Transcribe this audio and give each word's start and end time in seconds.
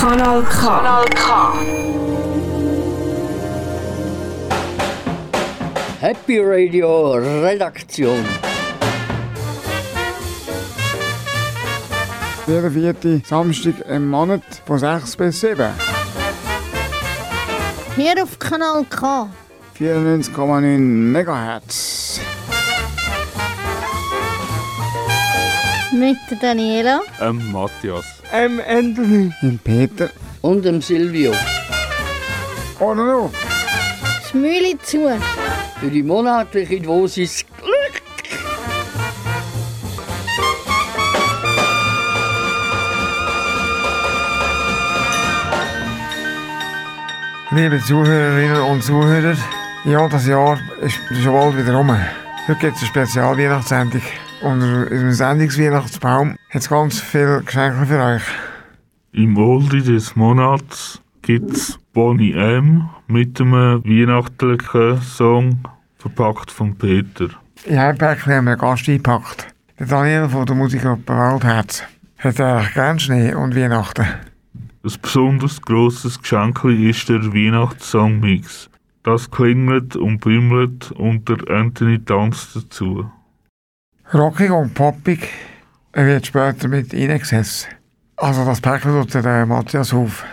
Kanal 0.00 0.42
K. 0.44 0.60
Kanal 0.64 1.04
K. 1.14 1.52
Happy 6.00 6.40
Radio 6.40 7.12
Redaktion. 7.42 8.24
Jeder 12.46 12.70
vierte 12.70 13.20
Samstag 13.26 13.74
im 13.90 14.08
Monat 14.08 14.42
von 14.64 14.78
6 14.78 15.16
bis 15.16 15.40
7. 15.40 15.70
Hier 17.94 18.22
auf 18.22 18.38
Kanal 18.38 18.86
K. 18.88 19.28
94,9 19.78 20.78
MHz. 21.12 22.20
Mit 25.92 26.16
der 26.30 26.38
Daniela. 26.38 27.00
Ähm, 27.20 27.52
Matthias. 27.52 28.19
M. 28.32 28.60
Anthony. 28.60 29.32
Dem 29.42 29.58
Peter. 29.58 30.10
Und 30.40 30.64
dem 30.64 30.80
Silvio. 30.80 31.32
Oder 32.78 32.94
noch? 32.94 33.30
Schmüli 34.30 34.78
zu. 34.82 35.20
Für 35.80 35.90
die 35.90 36.02
monatliche 36.02 36.80
Dosis 36.80 37.44
Glück. 37.58 38.02
Liebe 47.50 47.80
Zuhörerinnen 47.80 48.62
und 48.62 48.84
Zuhörer, 48.84 49.36
ja, 49.84 50.08
das 50.08 50.26
Jahr 50.26 50.60
ist 50.80 51.00
schon 51.20 51.32
bald 51.32 51.56
wieder 51.56 51.74
rum. 51.74 51.90
Heute 52.46 52.60
gibt 52.60 52.76
es 52.76 52.82
eine 52.82 52.88
Spezial-Weihnachtssendung. 52.88 54.02
Unter 54.42 54.90
unserem 54.90 55.12
Sendungsweihnachtsbaum 55.12 56.36
hat 56.48 56.62
es 56.62 56.68
ganz 56.70 56.98
viele 56.98 57.42
Geschenke 57.42 57.84
für 57.84 58.02
euch. 58.02 58.22
Im 59.12 59.36
Oldie 59.36 59.82
des 59.82 60.16
Monats 60.16 61.02
gibt's 61.20 61.78
Bonnie 61.92 62.32
M. 62.32 62.88
mit 63.06 63.38
einem 63.38 63.84
weihnachtlichen 63.84 65.02
Song, 65.02 65.58
verpackt 65.98 66.50
von 66.50 66.74
Peter. 66.74 67.28
In 67.66 67.76
einem 67.76 67.98
Päckchen 67.98 68.32
haben 68.32 68.44
wir 68.46 68.52
einen 68.52 68.60
Gast 68.60 68.88
eingepackt. 68.88 69.54
Der 69.78 69.86
Daniel 69.86 70.28
von 70.30 70.46
der 70.46 70.56
Musikgruppe 70.56 71.12
Waldherz. 71.12 71.82
Hat 72.16 72.40
eigentlich 72.40 72.72
gern 72.72 72.98
Schnee 72.98 73.34
und 73.34 73.54
Weihnachten. 73.54 74.06
Ein 74.82 74.92
besonders 75.02 75.60
grosses 75.60 76.18
Geschenk 76.18 76.64
ist 76.64 77.10
der 77.10 77.34
Weihnachtssongmix. 77.34 78.70
Das 79.02 79.30
klingelt 79.30 79.96
und 79.96 80.20
bimmelt 80.20 80.92
und 80.92 81.28
der 81.28 81.54
Anthony 81.54 82.02
tanzt 82.02 82.56
dazu. 82.56 83.10
Rockig 84.12 84.50
und 84.50 84.74
poppig 84.74 85.28
er 85.92 86.06
wird 86.06 86.26
später 86.26 86.68
mit 86.68 86.94
reingesetzt. 86.94 87.68
Also 88.16 88.44
das 88.44 88.60
Päckchen 88.60 88.92
tut 88.92 89.24
der 89.24 89.46
Matthias 89.46 89.92
auf. 89.92 90.24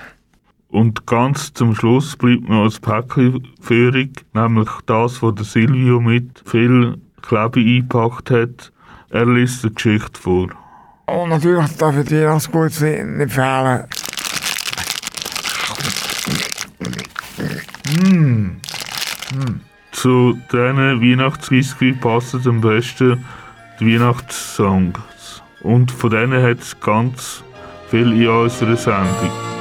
Und 0.69 1.07
ganz 1.07 1.53
zum 1.53 1.73
Schluss 1.73 2.15
bleibt 2.15 2.47
noch 2.47 2.65
ein 2.65 2.81
Päckchen 2.81 3.47
führig, 3.59 4.25
nämlich 4.33 4.69
das, 4.85 5.23
was 5.23 5.35
der 5.35 5.45
Silvio 5.45 5.99
mit 5.99 6.43
viel 6.45 6.97
Klebe 7.21 7.59
eingepackt 7.59 8.29
hat. 8.29 8.71
Er 9.09 9.25
liest 9.25 9.63
die 9.63 9.73
Geschichte 9.73 10.19
vor. 10.19 10.49
Und 11.07 11.29
natürlich 11.29 11.75
darf 11.77 11.97
ich 11.97 12.07
dir 12.07 12.25
das 12.25 12.51
gut 12.51 12.79
nicht 12.81 13.31
fehlen. 13.31 13.85
Mm. 18.01 18.57
Zu 19.91 20.37
diesen 20.51 21.01
Weihnachtswhisky 21.01 21.93
passen 21.93 22.41
am 22.45 22.61
besten 22.61 23.25
Weihnachtssongs. 23.79 25.43
Und 25.61 25.91
von 25.91 26.09
denen 26.09 26.41
hat 26.41 26.59
es 26.59 26.79
ganz 26.79 27.43
viel 27.89 28.11
in 28.13 28.27
unserer 28.27 28.75
Sendung. 28.75 29.56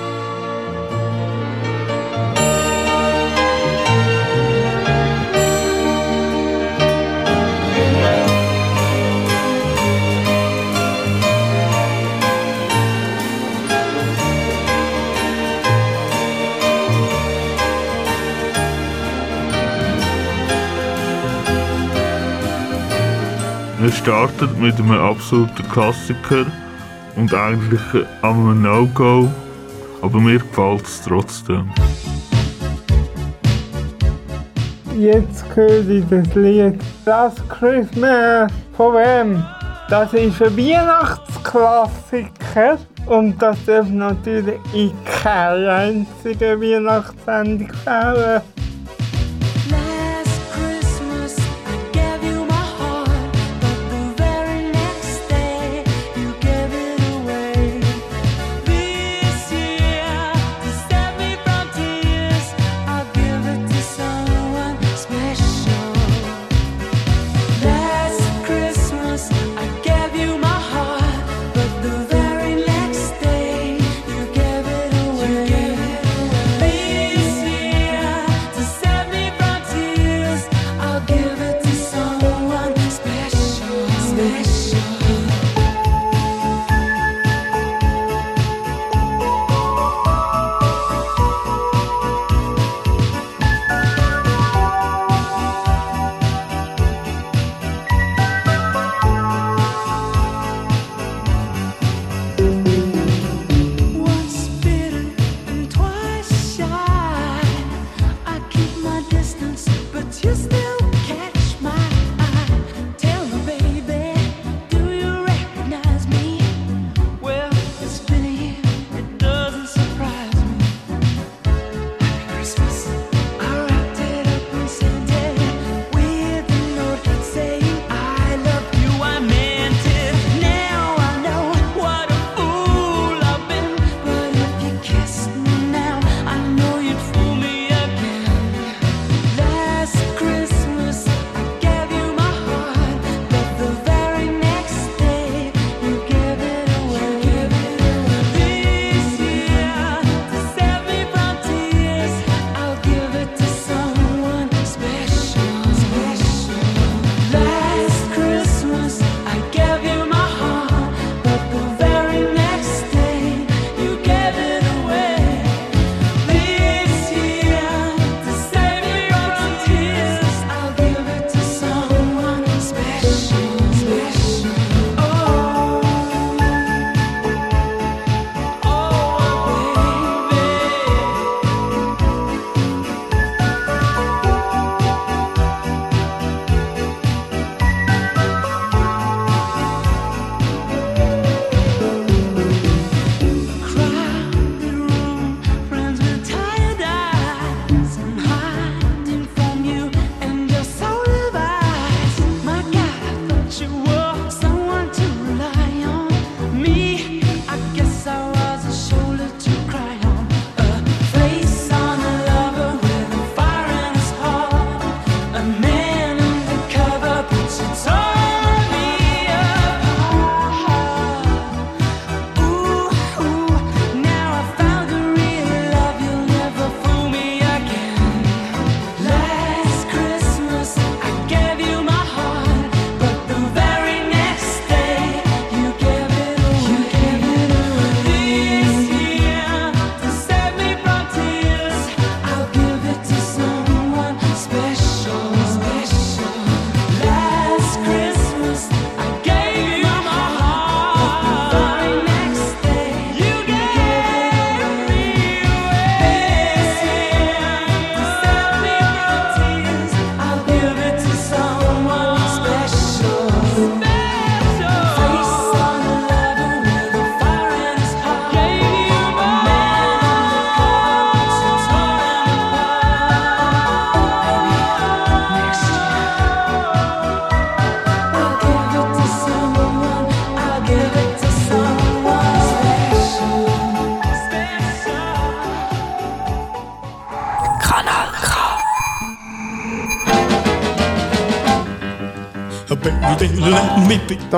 Wir 24.06 24.12
starten 24.12 24.60
mit 24.60 24.78
einem 24.78 24.92
absoluten 24.92 25.68
Klassiker 25.68 26.46
und 27.16 27.34
eigentlich 27.34 27.80
einem 28.22 28.62
No-Go, 28.62 29.28
aber 30.00 30.20
mir 30.20 30.38
gefällt 30.38 30.86
es 30.86 31.02
trotzdem. 31.02 31.68
Jetzt 34.96 35.44
höre 35.52 35.88
ich 35.88 36.04
das 36.08 36.32
Lied 36.36 36.78
Last 37.04 37.42
Christmas. 37.48 38.48
Von 38.76 38.94
wem? 38.94 39.44
Das 39.90 40.12
ist 40.12 40.40
ein 40.40 40.56
Weihnachtsklassiker 40.56 42.78
und 43.06 43.42
das 43.42 43.56
darf 43.64 43.88
natürlich 43.88 44.60
in 44.72 44.92
keiner 45.04 45.72
einzigen 45.72 46.60
Weihnachtssendung 46.60 47.72
fehlen. 47.82 48.40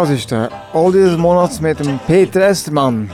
Das 0.00 0.10
ist 0.10 0.30
der 0.30 0.48
Oldie 0.74 1.00
des 1.00 1.16
Monats 1.16 1.60
mit 1.60 1.80
dem 1.80 1.98
Peter 2.06 2.48
Estermann. 2.48 3.10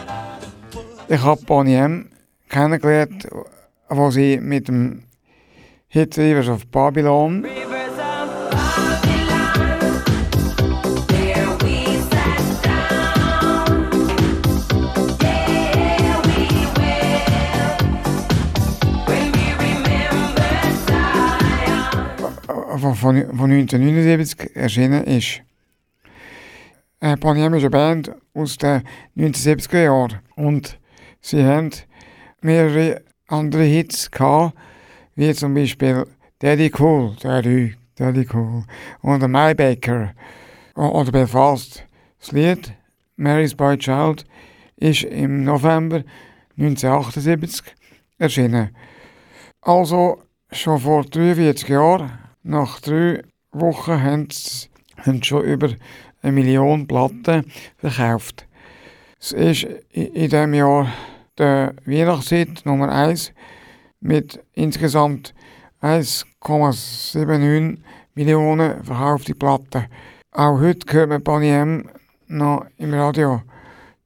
Ich 1.09 1.23
habe 1.23 1.41
Bonnie 1.47 1.77
M. 1.77 2.11
kennengelernt, 2.51 3.27
wo 3.89 4.11
sie 4.11 4.39
mit 4.39 4.69
dem 4.69 5.05
Hit 5.89 6.19
Rivers 6.19 6.47
of 6.51 6.67
Babylon 6.67 7.47
von, 22.79 22.95
von 22.95 23.15
1979 23.51 24.55
erschienen 24.55 25.05
ist. 25.05 25.41
Äh, 27.05 27.17
eine 27.23 27.69
Band 27.69 28.13
aus 28.33 28.57
den 28.57 28.83
1970er 29.15 29.83
Jahren 29.85 30.21
und 30.37 30.79
sie 31.21 31.45
haben 31.45 31.69
mehrere 32.41 33.03
andere 33.29 33.65
Hits 33.65 34.11
gehabt, 34.11 34.57
wie 35.15 35.35
zum 35.35 35.53
Beispiel 35.53 36.07
Daddy 36.39 36.73
Cool, 36.79 37.15
Daddy, 37.21 37.75
Daddy 37.97 38.27
Cool 38.33 38.65
und 39.03 39.29
My 39.31 39.55
Baker 39.55 40.15
oder 40.75 41.13
Belfast. 41.13 41.85
Das 42.21 42.33
Lied 42.33 42.73
Mary's 43.17 43.55
Boy 43.55 43.77
Child 43.77 44.25
ist 44.77 45.03
im 45.03 45.45
November 45.45 46.05
1978 46.57 47.67
erschienen. 48.17 48.71
Also 49.61 50.23
schon 50.51 50.81
vor 50.81 51.05
43 51.05 51.69
Jahren, 51.69 52.13
nach 52.43 52.81
drei 52.81 53.21
Wochen, 53.53 54.03
haben 54.03 54.29
sie 54.31 54.71
schon 55.23 55.45
über 55.45 55.69
eine 56.25 56.33
Million 56.33 56.87
Platten 56.87 57.45
verkauft. 57.77 58.47
Es 59.21 59.33
ist 59.33 59.67
in 59.91 60.31
diesem 60.31 60.55
Jahr 60.55 60.89
der 61.37 61.75
Weihnachtshit 61.85 62.65
Nummer 62.65 62.91
1 62.91 63.33
mit 64.01 64.43
insgesamt 64.55 65.35
1,79 65.83 67.79
Millionen 68.15 68.83
verkaufte 68.83 69.35
Platten. 69.35 69.87
Auch 70.33 70.59
heute 70.61 70.93
hört 70.93 71.11
man 71.11 71.23
Bonnie 71.23 71.51
M 71.51 71.91
noch 72.27 72.67
im 72.79 72.95
Radio. 72.95 73.43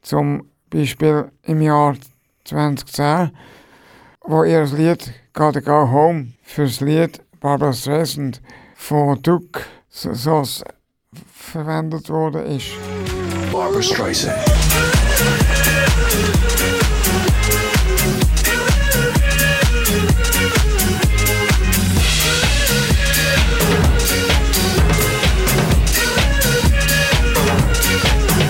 Zum 0.03 0.49
Beispiel 0.71 1.31
im 1.45 1.63
Jahr 1.63 1.97
2010, 2.45 3.31
wo 4.23 4.43
ihr 4.43 4.61
das 4.61 4.73
Lied 4.73 5.13
Gotta 5.33 5.61
Go 5.61 5.91
Home 5.91 6.33
für 6.43 6.65
das 6.65 6.81
Lied 6.81 7.23
Barbara 7.41 7.73
Streisand 7.73 8.43
von 8.75 9.23
Duke 9.23 9.61
so, 9.89 10.13
so 10.13 10.45
verwendet 11.49 12.09
worden 12.11 12.45
ist. 12.47 12.67
Barbara 13.51 13.83
Streisand. 13.83 14.37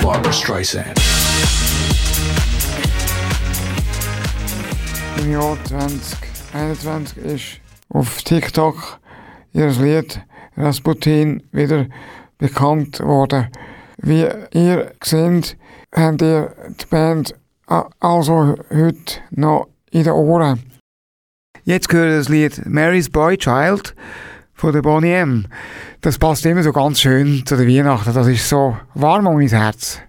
Barbara 0.03 0.33
Streisand. 0.33 0.87
Im 5.19 5.33
Jahr 5.33 5.57
2021 5.65 7.19
ist 7.19 7.45
auf 7.91 8.23
TikTok 8.23 8.99
ihr 9.53 9.69
Lied 9.71 10.21
Rasputin 10.57 11.45
wieder 11.53 11.87
bekannt 12.39 13.01
worden. 13.01 13.49
Wie 13.99 14.27
ihr 14.53 14.93
seht, 15.03 15.57
habt 15.95 16.23
ihr 16.23 16.55
die 16.81 16.87
Band 16.87 17.35
also 17.67 18.57
heute 18.71 19.21
noch 19.31 19.69
in 19.91 20.05
den 20.05 20.13
Ohren. 20.13 20.63
Jetzt 21.65 21.89
gehört 21.89 22.19
das 22.19 22.29
Lied 22.29 22.65
Mary's 22.65 23.11
Boy 23.11 23.37
Child 23.37 23.95
von 24.55 24.73
der 24.73 24.83
Bonnie 24.83 25.13
M. 25.13 25.47
Das 26.01 26.19
passt 26.19 26.47
immer 26.47 26.63
so 26.63 26.73
ganz 26.73 27.01
schön 27.01 27.45
zu 27.45 27.57
der 27.57 27.67
Weihnachten. 27.67 28.15
Das 28.15 28.27
ist 28.27 28.49
so 28.49 28.77
warm 28.95 29.27
um 29.27 29.37
mein 29.37 29.49
Herz. 29.49 30.01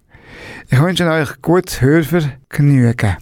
Ich 0.69 0.79
wünsche 0.79 1.09
euch 1.09 1.41
gutes 1.41 1.81
Hörvergnügen. 1.81 3.17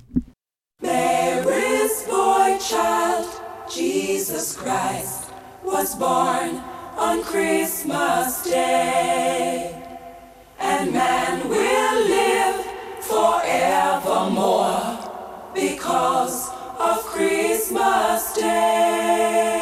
Mary's 0.82 2.04
boy 2.08 2.58
child, 2.60 3.28
Jesus 3.70 4.58
Christ, 4.58 5.32
was 5.64 5.98
born 5.98 6.62
on 6.98 7.24
Christmas 7.24 8.44
Day. 8.44 9.72
And 10.60 10.92
man 10.92 11.48
will 11.48 12.08
live 12.08 12.66
forevermore 13.02 14.98
because 15.54 16.50
of 16.80 16.98
Christmas 17.06 18.34
Day. 18.34 19.57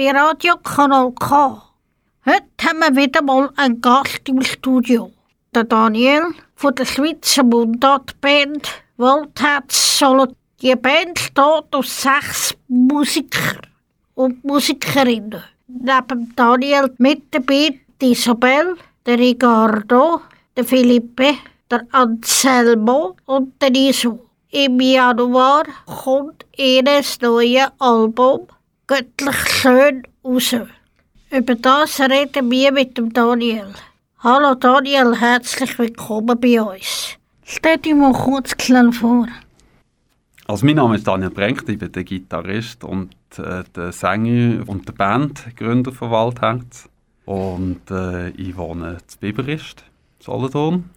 Radio 0.00 0.56
Kanal 0.58 1.10
K. 1.10 1.60
Heute 2.24 2.44
haben 2.62 2.78
wir 2.78 2.94
wieder 2.94 3.20
mal 3.20 3.50
einen 3.56 3.80
Gast 3.80 4.28
im 4.28 4.40
Studio. 4.42 5.10
Der 5.52 5.64
Daniel 5.64 6.22
von 6.54 6.72
der 6.76 6.84
Schweizer 6.84 7.42
Mundartband 7.42 8.68
Waldherz 8.96 9.98
Solo. 9.98 10.28
Die 10.62 10.76
Band 10.76 11.14
besteht 11.14 11.74
aus 11.74 12.02
sechs 12.02 12.54
Musiker 12.68 13.60
und 14.14 14.44
Musikerinnen. 14.44 15.42
Neben 15.66 16.32
Daniel 16.36 16.94
mit 16.98 17.34
dabei 17.34 17.80
die 18.00 18.12
Isabel, 18.12 18.76
der 19.04 19.18
Ricardo, 19.18 20.20
der 20.56 20.64
Felipe, 20.64 21.34
der 21.68 21.84
Anselmo 21.90 23.16
und 23.26 23.60
der 23.60 23.74
Iso. 23.74 24.20
Im 24.50 24.78
Januar 24.78 25.64
kommt 25.86 26.46
ihr 26.56 26.84
neues 26.84 27.18
Album 27.80 28.46
«Göttlich 28.88 29.36
schön» 29.50 30.02
raus. 30.24 30.56
Über 31.30 31.54
das 31.56 32.00
reden 32.00 32.50
wir 32.50 32.72
mit 32.72 32.96
dem 32.96 33.12
Daniel. 33.12 33.74
Hallo 34.20 34.54
Daniel, 34.54 35.14
herzlich 35.14 35.78
willkommen 35.78 36.40
bei 36.40 36.62
uns. 36.62 37.18
Stell 37.44 37.76
dich 37.76 37.94
mal 37.94 38.14
kurz 38.14 38.56
klein 38.56 38.94
vor. 38.94 39.28
Also 40.46 40.64
mein 40.64 40.76
Name 40.76 40.96
ist 40.96 41.06
Daniel 41.06 41.28
Brenk, 41.28 41.68
ich 41.68 41.78
bin 41.78 41.92
der 41.92 42.02
Gitarrist 42.02 42.82
und 42.82 43.14
äh, 43.36 43.62
der 43.76 43.92
Sänger 43.92 44.66
und 44.66 44.88
der 44.88 44.94
Bandgründer 44.94 45.92
von 45.92 46.10
Waldherz. 46.10 46.88
Und 47.26 47.90
äh, 47.90 48.30
ich 48.30 48.56
wohne 48.56 48.96
zu 49.06 49.18
Biberist, 49.18 49.84
Solothurn. 50.18 50.88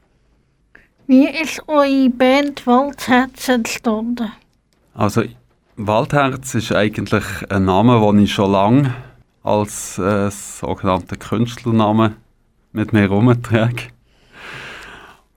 Wie 1.08 1.28
ist 1.28 1.62
eure 1.68 2.10
Band 2.10 2.66
Waldherz 2.66 3.50
entstanden? 3.50 4.32
Also 4.94 5.24
Waldherz 5.88 6.54
ist 6.54 6.72
eigentlich 6.72 7.24
ein 7.50 7.66
Name, 7.66 8.00
den 8.00 8.20
ich 8.20 8.34
schon 8.34 8.52
lange 8.52 8.94
als 9.42 9.98
äh, 9.98 10.30
sogenannter 10.30 11.16
Künstlernamen 11.16 12.18
mit 12.72 12.94
mir 12.94 13.02
herumtrage. 13.02 13.88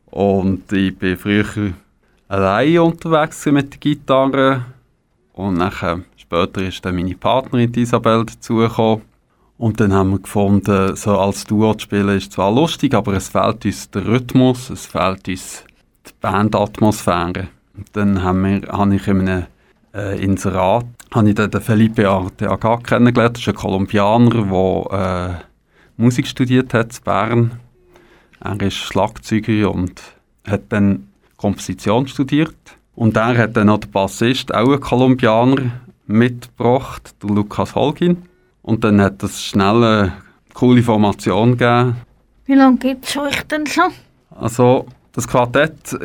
Und 0.06 0.70
ich 0.70 0.98
bin 0.98 1.16
früher 1.16 1.72
allein 2.28 2.78
unterwegs 2.78 3.46
mit 3.46 3.72
der 3.72 3.80
Gitarre 3.80 4.66
und 5.32 5.54
nachher, 5.54 6.02
später 6.16 6.60
ist 6.60 6.84
dann 6.84 6.96
meine 6.96 7.14
Partnerin 7.14 7.72
Isabel 7.74 8.26
dazugekommen. 8.26 9.02
Und 9.56 9.80
dann 9.80 9.94
haben 9.94 10.10
wir 10.10 10.18
gefunden, 10.18 10.94
so 10.94 11.18
als 11.18 11.44
Duo 11.44 11.72
zu 11.72 11.84
spielen 11.84 12.18
ist 12.18 12.32
zwar 12.32 12.52
lustig, 12.52 12.92
aber 12.92 13.14
es 13.14 13.30
fehlt 13.30 13.64
uns 13.64 13.90
der 13.90 14.06
Rhythmus, 14.06 14.68
es 14.68 14.84
fehlt 14.84 15.26
uns 15.26 15.64
die 16.06 16.12
Bandatmosphäre. 16.20 17.48
Und 17.76 17.88
dann 17.94 18.22
haben 18.22 18.44
wir, 18.44 18.68
habe 18.68 18.94
ich 18.94 19.08
in 19.08 19.28
einem 19.28 19.46
äh, 19.94 20.22
Inserat 20.22 20.86
habe 21.12 21.28
ich 21.28 21.34
den 21.34 21.50
Felipe 21.60 22.08
Arteaga 22.08 22.78
kennengelernt. 22.78 23.36
Das 23.36 23.42
ist 23.42 23.48
ein 23.48 23.54
Kolumbianer, 23.54 24.30
der 24.30 25.38
äh, 25.38 26.02
Musik 26.02 26.26
studiert 26.26 26.74
hat 26.74 26.96
in 26.96 27.04
Bern. 27.04 27.60
Er 28.40 28.60
ist 28.60 28.76
Schlagzeuger 28.76 29.72
und 29.72 30.02
hat 30.46 30.62
dann 30.70 31.08
Komposition 31.36 32.08
studiert. 32.08 32.56
Und 32.94 33.16
er 33.16 33.36
hat 33.38 33.56
dann 33.56 33.68
noch 33.68 33.78
den 33.78 33.90
Bassist, 33.90 34.54
auch 34.54 34.72
ein 34.72 34.80
Kolumbianer, 34.80 35.70
mitgebracht, 36.06 37.14
der 37.22 37.30
Lukas 37.30 37.74
Holgin. 37.74 38.22
Und 38.62 38.84
dann 38.84 39.00
hat 39.00 39.22
es 39.22 39.42
schnell 39.42 39.82
eine 39.84 40.12
coole 40.52 40.82
Formation 40.82 41.52
gegeben. 41.56 41.96
Wie 42.46 42.54
lange 42.54 42.76
gibt 42.78 43.06
es 43.06 43.16
euch 43.16 43.42
denn 43.44 43.66
schon? 43.66 43.90
Also, 44.30 44.86
das 45.12 45.26
Quartett 45.26 45.96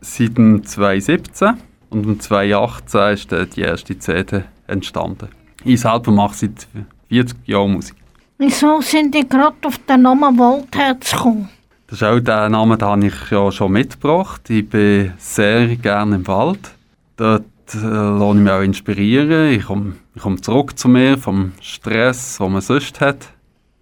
seit 0.00 0.38
dem 0.38 0.64
2017 0.64 1.54
und 1.92 2.04
im 2.06 2.20
2018 2.20 3.00
ist 3.12 3.32
dann 3.32 3.50
die 3.50 3.60
erste 3.60 3.98
CD 3.98 4.44
entstanden. 4.66 5.28
Ich 5.64 5.80
selber 5.80 6.10
mache 6.10 6.34
seit 6.34 6.66
40 7.08 7.36
Jahren 7.46 7.72
Musik. 7.72 7.96
Wieso 8.38 8.80
sind 8.80 9.14
ihr 9.14 9.24
gerade 9.24 9.56
auf 9.64 9.78
den 9.86 10.02
Namen 10.02 10.38
Waldherz 10.38 11.12
gekommen? 11.12 11.48
Das 11.86 12.00
ist 12.00 12.08
auch 12.08 12.18
der 12.18 12.48
Name, 12.48 12.78
den 12.78 12.88
habe 12.88 13.06
ich 13.06 13.30
ja 13.30 13.52
schon 13.52 13.72
mitgebracht. 13.72 14.48
Ich 14.48 14.68
bin 14.68 15.12
sehr 15.18 15.76
gerne 15.76 16.16
im 16.16 16.26
Wald. 16.26 16.72
Dort 17.16 17.44
äh, 17.74 17.78
lasse 17.78 18.38
ich 18.38 18.42
mich 18.42 18.52
auch 18.52 18.62
inspirieren. 18.62 19.52
Ich 19.52 19.66
komme, 19.66 19.96
ich 20.14 20.22
komme 20.22 20.40
zurück 20.40 20.78
zu 20.78 20.88
mir 20.88 21.18
vom 21.18 21.52
Stress, 21.60 22.38
den 22.38 22.52
man 22.52 22.62
sonst 22.62 23.00
hat. 23.00 23.28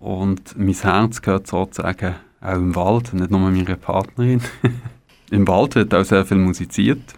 Und 0.00 0.58
mein 0.58 0.74
Herz 0.74 1.22
gehört 1.22 1.46
sozusagen 1.46 2.16
auch 2.40 2.54
im 2.54 2.74
Wald, 2.74 3.14
nicht 3.14 3.30
nur 3.30 3.38
meiner 3.38 3.76
Partnerin. 3.76 4.40
Im 5.30 5.46
Wald 5.46 5.76
wird 5.76 5.94
auch 5.94 6.04
sehr 6.04 6.26
viel 6.26 6.38
musiziert. 6.38 7.14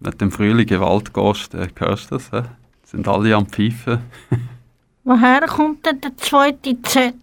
Wenn 0.00 0.18
du 0.18 0.24
im 0.26 0.30
Frühling 0.32 0.60
in 0.60 0.66
den 0.66 0.80
Wald 0.80 1.12
gehst, 1.12 1.54
dann 1.54 1.70
hörst 1.76 2.10
du 2.10 2.16
das. 2.16 2.30
He? 2.30 2.42
Sind 2.84 3.08
alle 3.08 3.34
am 3.34 3.46
Pfeifen. 3.46 3.98
Woher 5.04 5.40
kommt 5.42 5.86
denn 5.86 6.00
der 6.00 6.16
zweite 6.16 6.80
Z? 6.82 7.14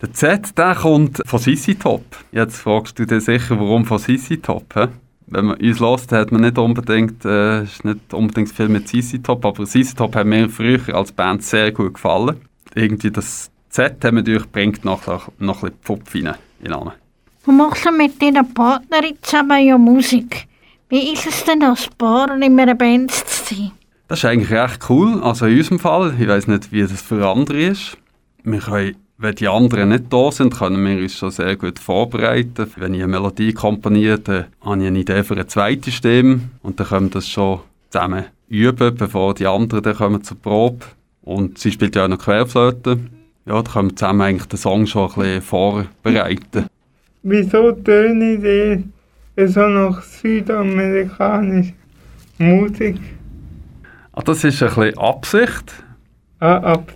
Der 0.00 0.12
Z, 0.12 0.56
der 0.56 0.74
kommt 0.74 1.20
von 1.26 1.38
Sissi 1.38 1.74
Top. 1.74 2.04
Jetzt 2.32 2.58
fragst 2.58 2.98
du 2.98 3.04
dir 3.04 3.20
sicher, 3.20 3.58
warum 3.58 3.84
von 3.84 3.98
Sissi 3.98 4.38
Top? 4.38 4.74
He? 4.74 4.86
Wenn 5.26 5.46
man 5.46 5.56
uns 5.58 5.80
hört, 5.80 6.12
hat 6.12 6.32
man 6.32 6.40
nicht 6.40 6.56
unbedingt, 6.56 7.24
äh, 7.24 7.64
ist 7.64 7.84
nicht 7.84 8.14
unbedingt 8.14 8.50
viel 8.50 8.68
mit 8.68 8.88
Sissi 8.88 9.20
Top, 9.20 9.44
aber 9.44 9.66
Sissi 9.66 9.94
Top 9.94 10.14
hat 10.16 10.26
mir 10.26 10.48
früher 10.48 10.94
als 10.94 11.12
Band 11.12 11.42
sehr 11.42 11.72
gut 11.72 11.94
gefallen. 11.94 12.40
Irgendwie 12.74 13.10
das 13.10 13.50
Z 13.68 14.04
haben 14.04 14.16
wir 14.16 14.22
durchbringt 14.22 14.84
noch, 14.84 15.06
noch, 15.06 15.30
noch 15.38 15.62
ein 15.62 15.70
bisschen 15.70 15.82
Pfupf 15.82 16.14
rein. 16.14 16.34
in 16.62 16.70
Namen. 16.70 16.92
Du 17.44 17.52
machst 17.52 17.88
mit 17.96 18.20
deiner 18.20 18.44
Partnerin 18.44 19.16
zusammen 19.22 19.64
ja 19.64 19.78
Musik. 19.78 20.46
Wie 20.90 21.12
ist 21.12 21.26
es 21.26 21.44
denn 21.44 21.62
als 21.62 21.86
Paar 21.98 22.34
in 22.34 22.58
einer 22.58 22.74
Band 22.74 23.10
zu 23.10 23.54
sein? 23.54 23.72
Das 24.08 24.20
ist 24.20 24.24
eigentlich 24.24 24.50
recht 24.50 24.88
cool. 24.88 25.22
Also 25.22 25.44
in 25.44 25.58
unserem 25.58 25.78
Fall, 25.78 26.14
ich 26.18 26.26
weiß 26.26 26.46
nicht, 26.46 26.72
wie 26.72 26.80
das 26.80 27.02
für 27.02 27.28
andere 27.28 27.58
ist. 27.58 27.98
Wir 28.42 28.60
können, 28.60 28.96
wenn 29.18 29.34
die 29.34 29.48
anderen 29.48 29.90
nicht 29.90 30.04
da 30.10 30.32
sind, 30.32 30.56
können 30.56 30.82
wir 30.82 31.02
uns 31.02 31.18
schon 31.18 31.30
sehr 31.30 31.56
gut 31.56 31.78
vorbereiten. 31.78 32.72
Wenn 32.76 32.94
ich 32.94 33.02
eine 33.02 33.12
Melodie 33.12 33.52
komponiere, 33.52 34.18
dann 34.18 34.46
habe 34.62 34.80
ich 34.80 34.86
eine 34.86 34.98
Idee 34.98 35.24
für 35.24 35.34
eine 35.34 35.46
zweite 35.46 35.90
Stimme 35.90 36.40
und 36.62 36.80
dann 36.80 36.86
können 36.86 37.06
wir 37.08 37.10
das 37.10 37.28
schon 37.28 37.60
zusammen 37.90 38.24
üben, 38.48 38.94
bevor 38.94 39.34
die 39.34 39.46
anderen 39.46 39.82
dann 39.82 39.94
kommen 39.94 40.24
zur 40.24 40.38
Probe. 40.38 40.86
Und 41.20 41.58
sie 41.58 41.70
spielt 41.70 41.96
ja 41.96 42.04
auch 42.04 42.08
noch 42.08 42.18
Querflöte. 42.18 42.98
Ja, 43.44 43.60
da 43.60 43.72
können 43.72 43.90
wir 43.90 43.96
zusammen 43.96 44.22
eigentlich 44.22 44.48
den 44.48 44.58
Song 44.58 44.86
schon 44.86 45.10
ein 45.10 45.14
bisschen 45.14 45.42
vorbereiten. 45.42 46.66
Wieso 47.22 47.72
töne 47.72 48.34
ich 48.36 48.84
so 49.46 49.68
nach 49.68 50.02
südamerikanischer 50.02 51.72
Musik? 52.38 52.96
Ah, 54.12 54.22
das 54.22 54.44
ist 54.44 54.62
ein 54.62 54.68
bisschen 54.68 54.98
Absicht. 54.98 55.72
Ah, 56.40 56.56
ab. 56.56 56.92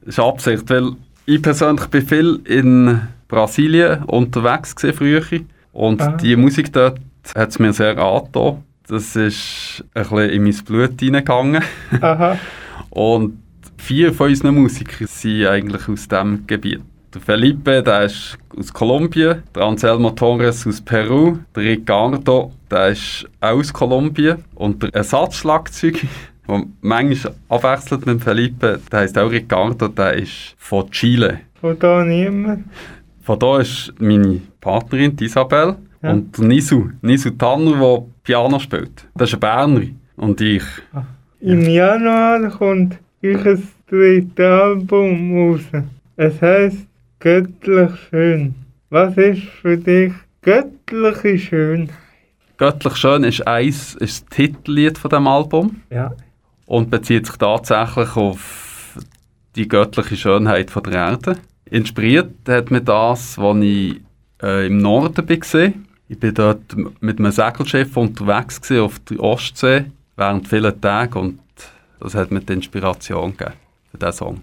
Das 0.00 0.08
ist 0.14 0.20
Absicht, 0.20 0.68
weil 0.70 0.92
ich 1.26 1.40
persönlich 1.42 1.86
bin 1.86 2.06
viel 2.06 2.40
in 2.44 3.00
Brasilien 3.28 4.04
unterwegs 4.04 4.74
gewesen 4.76 4.96
früher 4.96 5.40
und 5.72 6.00
Ah. 6.00 6.12
die 6.12 6.36
Musik 6.36 6.72
dort 6.72 7.00
hat 7.34 7.50
es 7.50 7.58
mir 7.58 7.72
sehr 7.72 7.96
angetan. 7.98 8.64
Das 8.86 9.16
ist 9.16 9.84
ein 9.94 10.02
bisschen 10.02 10.30
in 10.30 10.42
mein 10.44 10.56
Blut 10.64 10.98
hineingegangen. 11.00 11.62
Aha. 12.00 12.38
Und 12.90 13.38
Vier 13.80 14.12
von 14.12 14.28
unseren 14.28 14.54
Musikern 14.56 15.06
sind 15.06 15.46
eigentlich 15.46 15.88
aus 15.88 16.08
diesem 16.08 16.46
Gebiet. 16.46 16.80
Der 17.14 17.20
Felipe, 17.22 17.82
der 17.82 18.02
ist 18.04 18.36
aus 18.56 18.72
Kolumbien, 18.72 19.42
der 19.54 19.62
Anselmo 19.62 20.10
Torres 20.10 20.66
aus 20.66 20.80
Peru, 20.80 21.38
der 21.56 21.62
Ricardo, 21.62 22.52
der 22.70 22.88
ist 22.88 23.26
auch 23.40 23.58
aus 23.58 23.72
Kolumbien 23.72 24.44
und 24.54 24.82
der 24.82 24.94
Ersatzschlagzeuger, 24.94 26.06
der 26.48 26.64
manchmal 26.82 27.34
abwechselt 27.48 28.00
mit 28.04 28.16
dem 28.16 28.20
Felipe, 28.20 28.78
der 28.92 29.00
heißt 29.00 29.16
auch 29.18 29.30
Ricardo, 29.30 29.88
der 29.88 30.14
ist 30.14 30.54
von 30.58 30.90
Chile. 30.90 31.40
Von 31.60 31.78
da 31.78 32.04
niemand. 32.04 32.64
Von 33.22 33.38
da 33.38 33.58
ist 33.60 33.92
meine 33.98 34.40
Partnerin, 34.60 35.16
Isabel, 35.20 35.76
Ja. 36.02 36.10
und 36.12 36.36
der 36.38 36.44
Nisu, 36.44 36.90
Nisu 37.02 37.30
Tanner, 37.30 37.72
der 37.80 38.02
Piano 38.22 38.58
spielt. 38.58 39.06
Das 39.16 39.30
ist 39.30 39.34
ein 39.34 39.40
Berner. 39.40 39.82
Und 40.16 40.40
ich. 40.40 40.62
Im 41.40 41.62
Januar 41.62 42.48
kommt 42.50 42.98
euer 43.22 43.58
drittes 43.88 44.38
Album 44.38 45.50
raus. 45.52 45.60
Es 46.16 46.40
heisst 46.42 46.87
Göttlich 47.20 47.90
schön. 48.10 48.54
Was 48.90 49.16
ist 49.16 49.42
für 49.60 49.76
dich 49.76 50.12
göttliche 50.42 51.38
Schönheit? 51.38 51.90
Göttlich 52.56 52.94
schön 52.96 53.24
ist 53.24 53.46
eins, 53.46 53.94
ist 53.96 54.22
das 54.30 54.36
Titellied 54.36 54.98
von 54.98 55.10
dem 55.10 55.26
Album 55.26 55.80
Ja. 55.90 56.12
und 56.66 56.90
bezieht 56.90 57.26
sich 57.26 57.36
tatsächlich 57.36 58.14
auf 58.16 58.96
die 59.56 59.66
göttliche 59.66 60.16
Schönheit 60.16 60.70
von 60.70 60.84
der 60.84 60.92
Erde. 60.92 61.36
Inspiriert 61.64 62.32
hat 62.46 62.70
mir 62.70 62.80
das, 62.80 63.38
als 63.38 63.58
ich 63.62 64.00
äh, 64.42 64.66
im 64.66 64.78
Norden 64.78 65.28
war. 65.28 65.72
Ich 66.10 66.22
war 66.22 66.32
dort 66.32 66.76
mit 67.00 67.18
einem 67.18 67.32
Segelschiff 67.32 67.96
unterwegs 67.96 68.70
auf 68.72 68.98
der 69.00 69.20
Ostsee 69.20 69.84
während 70.16 70.46
vielen 70.48 70.80
Tagen 70.80 71.18
und 71.18 71.38
das 72.00 72.14
hat 72.14 72.30
mir 72.30 72.40
die 72.40 72.52
Inspiration 72.54 73.36
gegeben 73.36 73.56
für 73.90 73.98
diesen 73.98 74.12
Song. 74.12 74.40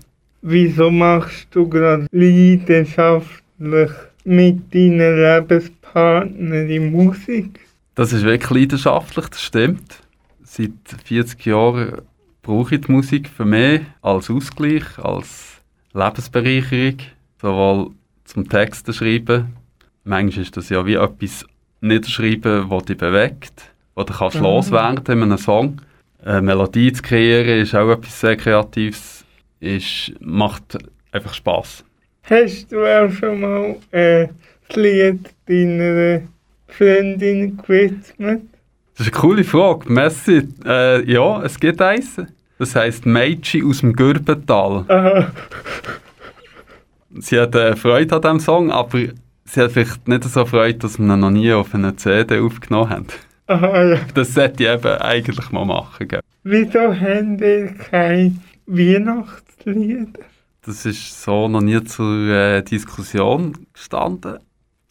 Wieso 0.48 0.92
machst 0.92 1.48
du 1.56 1.68
gerade 1.68 2.06
leidenschaftlich 2.12 3.90
mit 4.26 4.76
deinen 4.76 5.16
Lebenspartnerin 5.24 6.92
Musik? 6.92 7.62
Das 7.96 8.14
ist 8.14 8.24
wirklich 8.24 8.52
leidenschaftlich, 8.52 9.26
das 9.30 9.42
stimmt. 9.42 10.02
Seit 10.44 10.70
40 11.06 11.44
Jahren 11.48 11.94
brauche 12.44 12.76
ich 12.76 12.82
die 12.82 12.92
Musik 12.92 13.28
für 13.28 13.46
mich 13.46 13.82
als 14.04 14.30
Ausgleich, 14.30 14.84
als 15.00 15.64
Lebensbereicherung, 15.96 16.98
sowohl 17.42 17.90
zum 18.26 18.48
Texten 18.48 18.94
schreiben. 18.94 19.48
Manchmal 20.04 20.44
ist 20.44 20.56
das 20.56 20.70
ja 20.70 20.86
wie 20.86 20.94
etwas 20.94 21.44
niederschreiben, 21.82 22.70
das 22.70 22.86
dich 22.86 22.98
bewegt, 22.98 23.64
was 23.96 24.06
du 24.06 24.14
kannst 24.14 24.38
Mhm. 24.38 24.44
loswerden 24.44 25.04
in 25.08 25.24
einem 25.24 25.40
Song. 25.40 25.82
Eine 26.24 26.44
Melodie 26.44 26.94
zu 26.94 27.02
kreieren 27.02 27.62
ist 27.62 27.74
auch 27.74 27.90
etwas 27.92 28.20
sehr 28.22 28.36
Kreatives, 28.38 29.25
ist, 29.66 30.14
macht 30.20 30.78
einfach 31.12 31.34
Spass. 31.34 31.84
Hast 32.24 32.72
du 32.72 32.86
auch 32.86 33.12
schon 33.12 33.42
mal 33.42 33.76
äh, 33.92 34.28
das 34.68 34.78
Lied 34.78 35.30
deiner 35.48 36.22
Freundin 36.68 37.58
gewidmet? 37.58 38.42
Das 38.98 39.08
ist 39.08 39.14
eine 39.14 39.22
coole 39.22 39.44
Frage. 39.44 39.92
Messi, 39.92 40.48
äh, 40.66 41.04
ja, 41.12 41.44
es 41.44 41.60
gibt 41.60 41.82
eins. 41.82 42.22
Das 42.58 42.76
heisst 42.76 43.06
Mädchen 43.06 43.68
aus 43.68 43.82
dem 43.82 43.94
Gürbental. 43.94 44.86
Aha. 44.88 45.32
Sie 47.18 47.40
hat 47.40 47.56
äh, 47.56 47.76
Freude 47.76 48.16
an 48.16 48.22
diesem 48.22 48.40
Song, 48.40 48.72
aber 48.72 49.00
sie 49.44 49.62
hat 49.62 49.72
vielleicht 49.72 50.08
nicht 50.08 50.24
so 50.24 50.46
Freude, 50.46 50.80
dass 50.80 50.98
wir 50.98 51.14
ihn 51.14 51.20
noch 51.20 51.30
nie 51.30 51.52
auf 51.52 51.76
einer 51.76 51.96
CD 51.98 52.40
aufgenommen 52.40 52.90
haben. 52.90 53.08
Aha, 53.48 53.84
ja. 53.84 54.00
Das 54.14 54.34
sollte 54.34 54.64
ich 54.64 54.70
eben 54.70 54.98
eigentlich 55.00 55.52
mal 55.52 55.66
machen. 55.66 56.08
Gell? 56.08 56.22
Wieso 56.44 56.80
haben 56.80 57.38
ihr 57.40 57.74
keine 57.74 58.36
Weihnachtslieder? 59.66 60.26
Das 60.66 60.86
ist 60.86 61.22
so 61.22 61.48
noch 61.48 61.62
nie 61.62 61.84
zur 61.84 62.28
äh, 62.30 62.64
Diskussion 62.64 63.54
gestanden. 63.74 64.40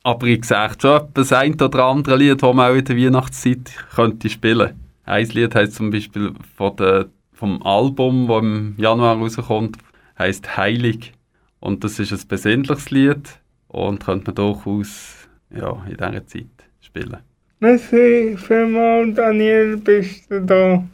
Aber 0.02 0.26
ich 0.26 0.44
sehe 0.44 0.70
schon 0.80 1.08
das 1.14 1.32
ein 1.32 1.60
oder 1.60 1.84
andere 1.84 2.16
Lied, 2.16 2.42
das 2.42 2.54
man 2.54 2.70
auch 2.70 2.76
in 2.76 2.84
der 2.84 2.96
Weihnachtszeit 2.96 3.72
könnte 3.94 4.28
spielen. 4.28 4.74
Ein 5.04 5.26
Lied 5.28 5.54
heisst 5.54 5.74
zum 5.74 5.90
Beispiel 5.90 6.32
von 6.56 6.76
der, 6.76 7.06
vom 7.32 7.62
Album, 7.62 8.28
das 8.28 8.42
im 8.42 8.74
Januar 8.76 9.16
rauskommt, 9.16 9.78
heisst 10.18 10.56
Heilig. 10.56 11.12
Und 11.58 11.82
das 11.82 11.98
ist 11.98 12.12
ein 12.12 12.28
besinnliches 12.28 12.90
Lied 12.90 13.40
und 13.68 14.04
könnte 14.04 14.26
man 14.26 14.34
durchaus 14.34 15.28
ja, 15.50 15.82
in 15.88 15.96
dieser 15.96 16.26
Zeit 16.26 16.46
spielen. 16.80 17.16
Merci 17.60 18.36
vielmals, 18.36 19.16
Daniel, 19.16 19.78
bist 19.78 20.30
du 20.30 20.42
da 20.42 20.84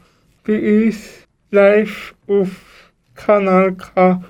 bei 0.45 0.87
uns 0.87 1.27
live 1.51 2.15
auf 2.29 2.70
Kanal 3.15 3.73
K. 3.75 4.23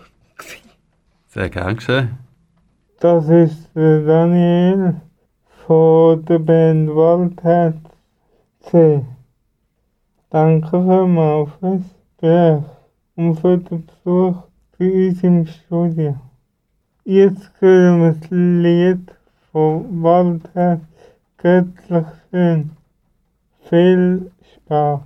Sehr 1.28 1.48
gern 1.48 1.76
geschehen. 1.76 2.18
Das 3.00 3.28
ist 3.28 3.70
der 3.74 4.00
Daniel 4.04 5.00
von 5.66 6.24
der 6.24 6.38
Band 6.38 6.90
Waldherz 6.90 7.76
C. 8.60 9.04
Danke 10.30 10.70
vielmals 10.70 11.50
fürs 11.58 11.82
Gespräch 12.18 12.62
und 13.16 13.36
für 13.36 13.58
den 13.58 13.86
Besuch 13.86 14.42
bei 14.78 15.08
uns 15.08 15.22
im 15.22 15.46
Studio. 15.46 16.16
Jetzt 17.04 17.50
hören 17.60 18.02
wir 18.02 18.12
das 18.12 18.30
Lied 18.30 19.12
von 19.50 20.02
Waldherz 20.02 20.80
Göttlich 21.42 22.06
schön. 22.30 22.70
Viel 23.70 24.30
Spaß. 24.54 25.00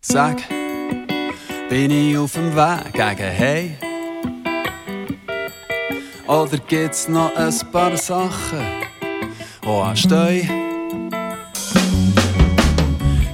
Sag, 0.00 0.36
bin 1.68 1.90
ich 1.90 2.16
auf 2.16 2.32
dem 2.32 2.54
Weg 2.54 2.92
gegen 2.92 3.30
Hey? 3.30 3.76
Oder 6.26 6.58
gibt's 6.66 7.08
noch 7.08 7.34
ein 7.36 7.52
paar 7.72 7.96
Sachen, 7.96 8.60
die 9.62 9.68
anstehen? 9.68 11.10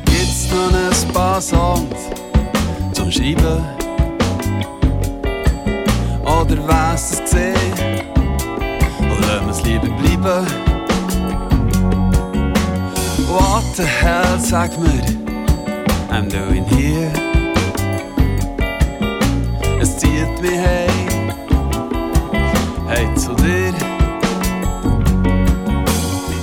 Gibt's 0.05 0.49
noch 0.51 0.73
ein 0.73 1.13
paar 1.13 1.41
Songs 1.41 1.97
zum 2.93 3.11
Schreiben? 3.11 3.65
Oder 6.23 6.69
was 6.69 7.13
es 7.13 7.21
gesehen? 7.21 7.55
Oder 8.99 9.27
lassen 9.27 9.47
wir's 9.47 9.63
lieber 9.63 9.89
bleiben? 9.89 10.47
What 13.29 13.65
the 13.77 13.85
hell, 13.85 14.39
sag 14.39 14.77
mir, 14.79 15.05
I'm 16.11 16.29
doing 16.29 16.65
here. 16.65 17.30
Es 20.41 20.47
zieht 20.47 20.53
mich 20.53 20.61
hey, 22.89 23.15
zu 23.15 23.35
dir. 23.35 23.75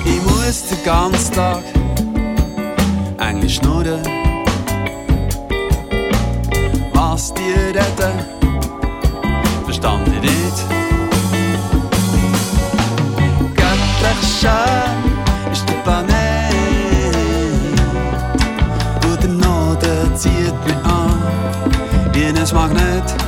Ich 0.06 0.22
muss 0.24 0.68
den 0.68 0.84
ganzen 0.84 1.34
Tag 1.34 1.64
Englisch 3.18 3.56
schnurren. 3.56 4.02
Was 6.94 7.34
die 7.34 7.52
reden, 7.52 8.20
verstand 9.66 10.08
ich 10.10 10.22
nicht. 10.22 10.66
Göttlich 13.56 14.40
schön 14.40 15.52
ist 15.52 15.68
der 15.68 15.76
Planet. 15.84 16.54
Und 19.06 19.24
der 19.24 19.30
Norden 19.30 20.16
zieht 20.16 20.66
mich 20.66 20.84
an 20.84 21.18
wie 22.14 22.26
ein 22.26 22.36
Magnet. 22.54 23.27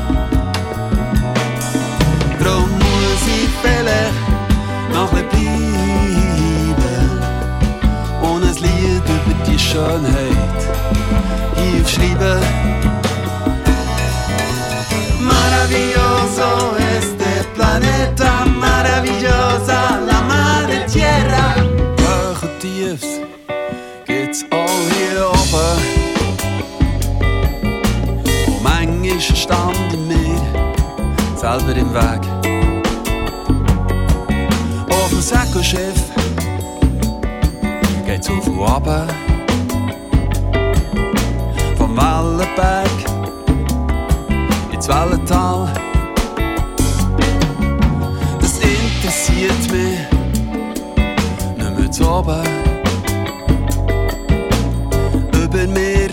Schönheit 9.70 10.62
hier 11.56 11.86
schreiben. 11.86 12.42
Maravilloso 15.20 16.76
este 16.98 17.46
planeta, 17.54 18.46
maravillosa 18.60 20.00
la 20.10 20.22
madre 20.22 20.86
tierra. 20.88 21.54
Hoch 22.02 22.42
tiefs 22.60 23.22
gibt's 24.08 24.44
all 24.50 24.84
hier 24.96 25.30
oben. 25.30 25.78
Und 28.48 28.64
manchmal 28.64 29.22
standen 29.22 30.10
wir 30.10 30.42
selber 31.38 31.76
im 31.76 31.94
Weg. 31.94 32.24
Auf 34.90 35.10
dem 35.10 35.22
Segelschiff 35.22 36.02
geht's 38.08 38.28
auf 38.32 38.48
und 38.48 38.58
runter. 38.58 39.19
Berg, 42.60 42.90
ins 44.74 44.90
Wellental. 44.90 45.74
Das 48.42 48.60
interessiert 48.60 49.72
mich 49.72 50.00
nicht 51.56 51.78
mehr 51.78 51.90
zu 51.90 52.04
oben. 52.04 52.44
Über 55.42 55.68
mir 55.68 56.10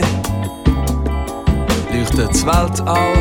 leuchtet 1.92 2.30
das 2.30 2.46
Weltall. 2.46 3.16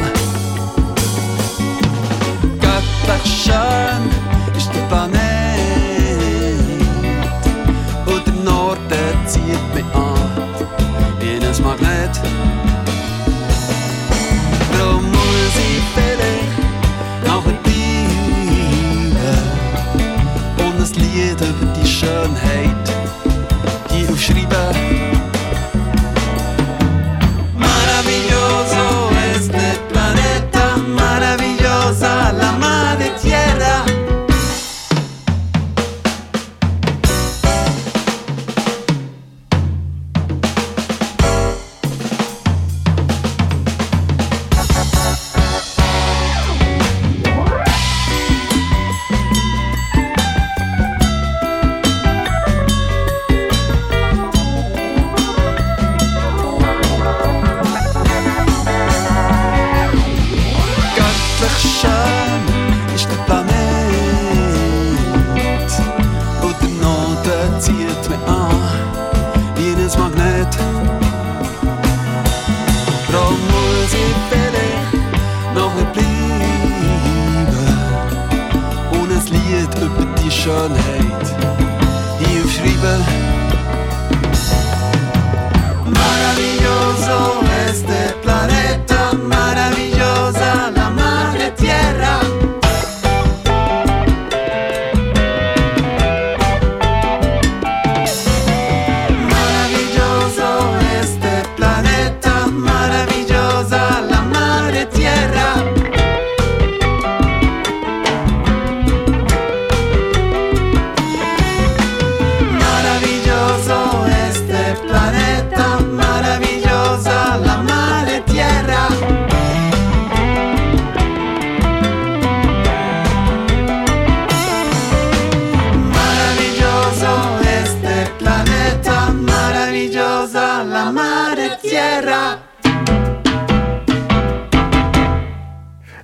Göttlich 2.62 3.44
schön. 3.44 4.15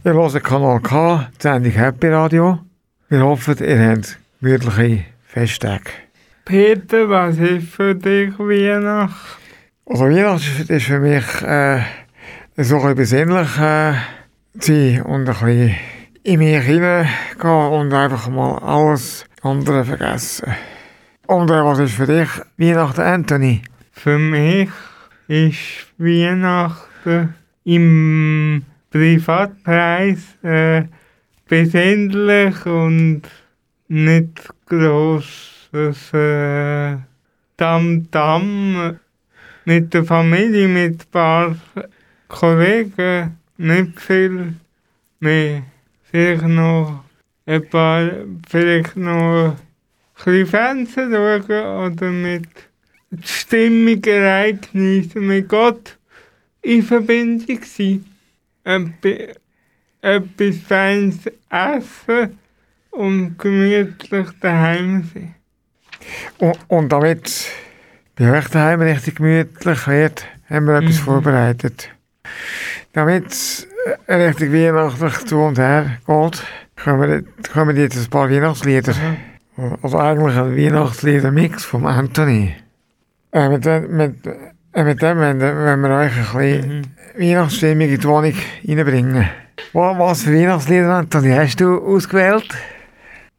Ihr 0.03 0.13
hört 0.13 0.43
Kanal 0.43 0.79
K, 0.79 1.29
die 1.37 1.41
Sendung 1.43 1.71
Happy 1.73 2.07
Radio. 2.07 2.57
Wir 3.09 3.21
hoffen, 3.23 3.55
ihr 3.59 3.87
habt 3.87 4.17
gemütliche 4.41 5.05
Festtage. 5.27 5.91
Peter, 6.43 7.07
was 7.07 7.37
ist 7.37 7.67
für 7.67 7.93
dich 7.93 8.31
Weihnachten? 8.39 9.13
Also 9.85 10.05
Weihnachten 10.05 10.73
ist 10.73 10.85
für 10.85 10.99
mich 10.99 11.41
äh, 11.43 11.81
so 12.57 12.81
ein 12.81 12.95
bisschen 12.95 12.95
besinnlich 12.95 13.57
äh, 13.59 13.93
sein 14.55 15.03
und 15.03 15.19
ein 15.19 15.25
bisschen 15.25 15.75
in 16.23 16.39
mich 16.39 16.63
hineingehen 16.63 17.07
und 17.39 17.93
einfach 17.93 18.27
mal 18.27 18.57
alles 18.57 19.25
andere 19.43 19.85
vergessen. 19.85 20.51
Und 21.27 21.51
äh, 21.51 21.63
was 21.63 21.77
ist 21.77 21.93
für 21.93 22.07
dich 22.07 22.29
Weihnachten, 22.57 23.01
Anthony? 23.01 23.61
Für 23.91 24.17
mich 24.17 24.71
ist 25.27 25.93
Weihnachten 25.99 27.35
im 27.65 28.63
Privatpreis 28.91 30.37
äh, 30.43 30.83
besinnlich 31.47 32.65
und 32.65 33.23
nicht 33.87 34.49
grosses 34.67 36.13
äh, 36.13 36.97
Tamtam 37.57 38.99
mit 39.65 39.93
der 39.93 40.03
Familie, 40.03 40.67
mit 40.67 41.01
ein 41.01 41.07
paar 41.11 41.55
Kollegen, 42.27 43.37
nicht 43.57 43.99
viel 43.99 44.53
mehr. 45.19 45.63
Vielleicht 46.03 46.47
noch 46.47 47.03
ein 47.45 47.69
paar, 47.69 48.09
vielleicht 48.49 48.97
noch 48.97 49.55
ein 50.25 50.45
Fernsehen 50.45 51.11
schauen 51.11 51.93
oder 51.93 52.09
mit 52.11 52.47
Stimmung 53.23 54.03
Ereignisse 54.03 55.19
mit 55.19 55.49
Gott 55.49 55.97
in 56.61 56.83
Verbindung 56.83 57.59
sein. 57.63 58.05
Feines 60.67 61.19
essen 61.49 62.39
und 62.91 63.37
gemütlich 63.37 64.27
daheim 64.39 65.09
sein. 65.13 65.35
Und, 66.39 66.57
und 66.67 66.89
damit 66.89 67.47
bei 68.15 68.31
euch 68.37 68.47
daheim 68.49 68.81
richtig 68.81 69.15
gemütlich 69.15 69.87
wird, 69.87 70.25
haben 70.49 70.67
wir 70.67 70.75
etwas 70.75 70.99
Mhm. 70.99 71.03
vorbereitet. 71.03 71.89
Damit 72.93 73.27
es 73.27 73.67
richtig 74.07 74.51
weihnachtlich 74.51 75.25
zu 75.25 75.37
und 75.39 75.57
her 75.57 75.97
geht, 76.05 76.43
kommen, 77.53 77.77
jetzt 77.77 77.97
ein 77.97 78.09
paar 78.09 78.29
Weihnachtslieder. 78.29 78.93
Also 79.81 79.97
eigentlich 79.97 80.35
ein 80.35 80.57
Weihnachtslieder-Mix 80.57 81.63
von 81.63 81.85
Anthony. 81.85 82.55
Äh, 83.31 83.49
mit, 83.49 83.65
mit, 83.89 84.15
äh, 84.73 84.83
mit 84.83 85.01
dem 85.01 85.17
wollen 85.19 85.39
wir 85.81 85.89
euch 85.89 86.11
ein 86.35 86.37
bisschen 86.37 86.87
Weihnachtsstimmung 87.17 87.81
in 87.89 87.99
die 87.99 88.03
Wohnung 88.03 88.33
reinbringen. 88.67 89.29
Wa- 89.73 89.97
Was 89.99 90.23
für 90.23 90.33
Weihnachtslieder, 90.33 90.89
Anthony, 90.95 91.31
hast 91.35 91.59
du 91.59 91.77
ausgewählt? 91.77 92.47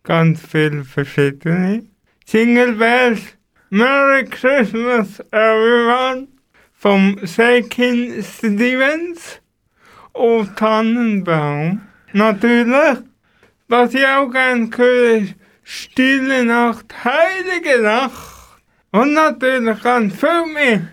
Ganz 0.05 0.40
viele 0.51 0.85
verschiedene. 0.85 1.85
Jingle 2.27 2.73
Bells, 2.73 3.21
Merry 3.71 4.25
Christmas 4.25 5.21
everyone 5.31 6.29
vom 6.75 7.18
Seikin 7.23 8.23
Stevens 8.23 9.40
auf 10.12 10.49
Tannenbaum. 10.57 11.81
Natürlich, 12.12 12.99
was 13.68 13.95
ich 13.95 14.07
auch 14.07 14.29
gerne 14.31 14.68
höre, 14.77 15.23
ist 15.23 15.35
Stille 15.64 16.45
Nacht, 16.45 16.87
Heilige 17.05 17.83
Nacht. 17.83 18.61
Und 18.90 19.14
natürlich 19.14 19.83
ganz 19.83 20.14
viel 20.14 20.53
mehr. 20.53 20.88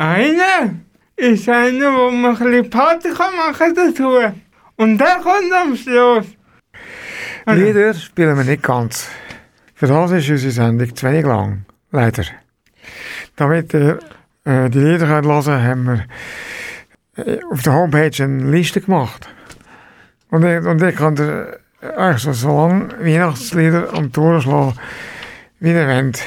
Einer 0.00 0.76
ist 1.14 1.46
einer, 1.46 1.92
wo 1.92 2.10
man 2.10 2.34
ein 2.34 2.42
bisschen 2.42 2.70
Party 2.70 3.10
kann 3.10 3.36
machen 3.36 3.74
dazu. 3.74 4.16
Und 4.76 4.96
der 4.96 5.16
kommt 5.16 5.52
am 5.52 5.76
Schluss. 5.76 6.24
Lieder 7.44 7.92
spielen 7.92 8.34
wir 8.34 8.44
nicht 8.44 8.62
ganz. 8.62 9.10
Für 9.74 9.88
das 9.88 10.10
ist 10.12 10.30
unsere 10.30 10.52
Sendung 10.52 10.96
zu 10.96 11.06
wenig 11.06 11.26
lang. 11.26 11.66
Leider. 11.90 12.24
Damit 13.36 13.74
ihr 13.74 13.98
äh, 14.46 14.70
die 14.70 14.78
Lieder 14.78 15.06
könnt 15.06 15.26
hören 15.26 15.62
haben 15.62 15.84
wir 15.84 16.06
äh, 17.22 17.38
auf 17.50 17.62
der 17.62 17.74
Homepage 17.74 18.24
eine 18.24 18.50
Liste 18.50 18.80
gemacht. 18.80 19.28
Und 20.30 20.44
ich, 20.46 20.64
und 20.64 20.82
ich 20.82 20.96
kann 20.96 21.18
euch 21.98 22.18
so, 22.20 22.46
lange 22.56 22.88
Weihnachtslieder 23.00 23.92
am 23.92 24.10
durchschlagen, 24.10 24.78
wie 25.58 25.72
ihr 25.72 25.86
wollt. 25.86 26.22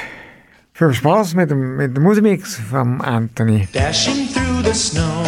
Viel 0.76 0.92
Spaß 0.92 1.36
mit 1.36 1.52
dem, 1.52 1.76
mit 1.76 1.96
dem 1.96 2.02
Musikmix 2.02 2.56
von 2.56 3.00
Anthony. 3.00 3.68
Dashing 3.72 4.26
through 4.26 4.64
the 4.64 4.74
snow 4.74 5.22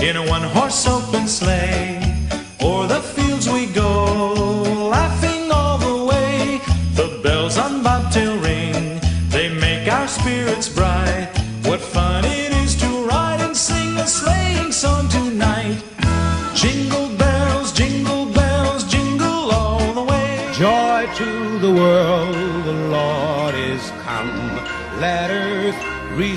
in 0.00 0.16
a 0.16 0.22
one 0.22 0.42
horse 0.54 0.88
open 0.88 1.28
sleigh. 1.28 1.97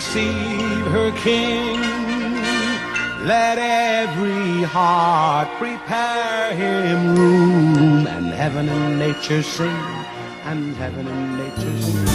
Receive 0.02 0.86
her 0.88 1.12
King. 1.12 1.80
Let 3.24 3.60
every 3.60 4.64
heart 4.64 5.48
prepare 5.60 6.56
him 6.56 7.16
room. 7.16 8.08
And 8.08 8.34
heaven 8.34 8.68
and 8.68 8.98
nature 8.98 9.44
sing, 9.44 9.84
and 10.46 10.76
heaven 10.76 11.08
and 11.08 11.38
nature 11.38 11.82
sing. 11.84 12.11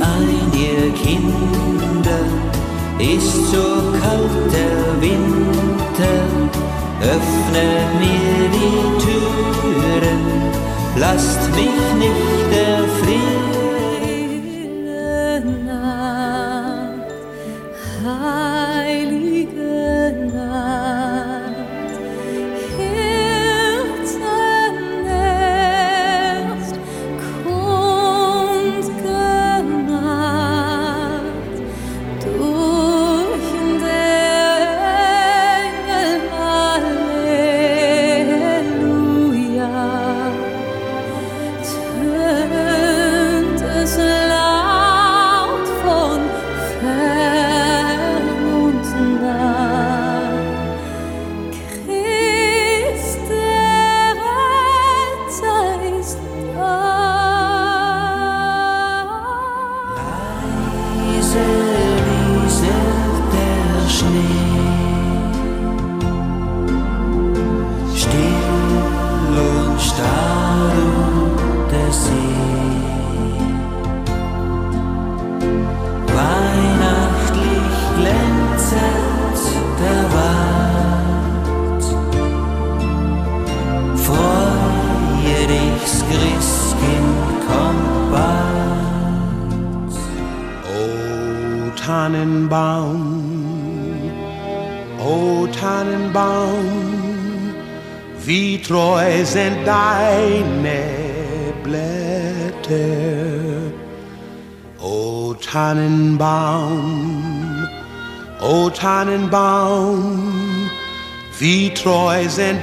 Ein, 0.00 0.52
ihr 0.52 0.92
Kinder, 0.94 2.24
ist 2.98 3.50
so 3.50 3.66
kalt 4.00 4.52
der 4.52 5.00
Winter. 5.00 6.16
Öffnet 7.00 7.88
mir 8.00 8.48
die 8.56 9.04
Türen, 9.04 10.20
lasst 10.96 11.48
mich 11.50 11.78
nicht 11.98 12.47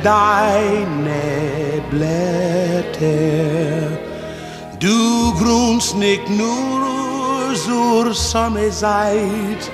deine 0.06 1.82
Blätter. 1.89 3.08
Du 4.80 5.34
grunst 5.34 5.96
nicht 5.96 6.30
nur 6.30 7.56
zur 7.56 8.13
Sommerzeit, 8.13 9.72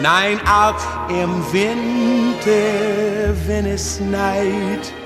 nein 0.00 0.38
auch 0.46 1.10
im 1.10 1.42
Winter, 1.52 3.34
wenn 3.46 3.66
es 3.66 3.96
schneit. 3.96 5.01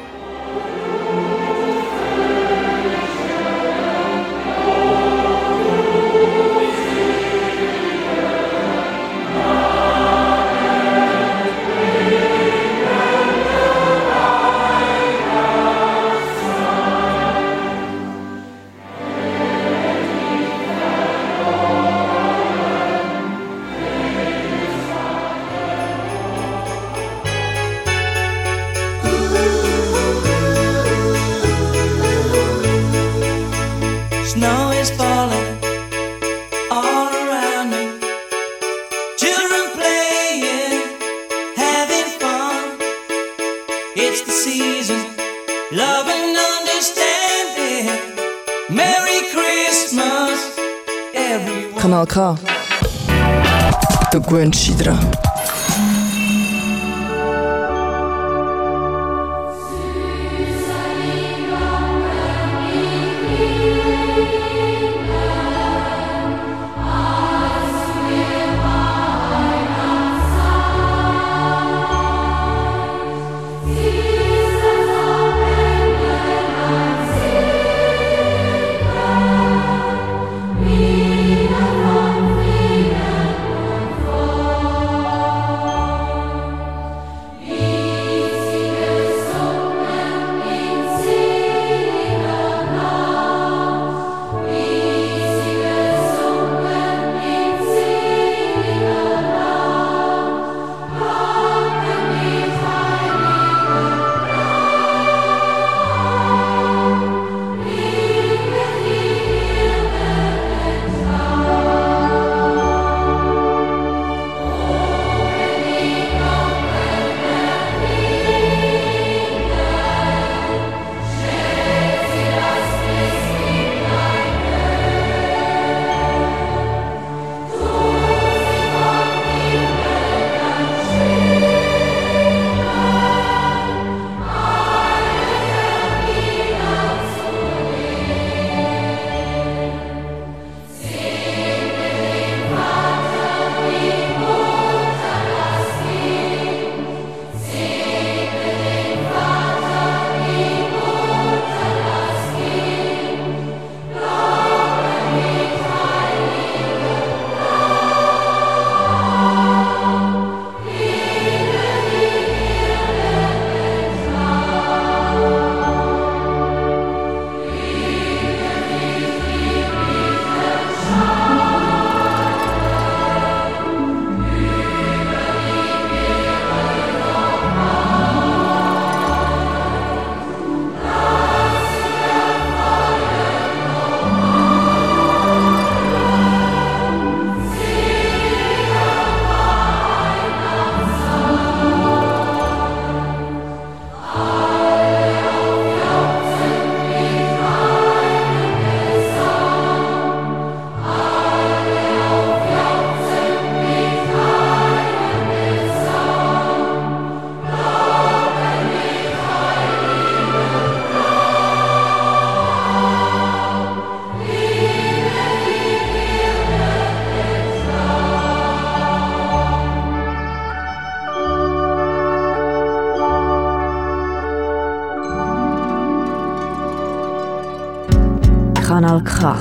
K. 229.07 229.37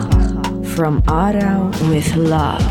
From 0.75 1.01
Aarau 1.07 1.71
with 1.89 2.15
Love. 2.15 2.63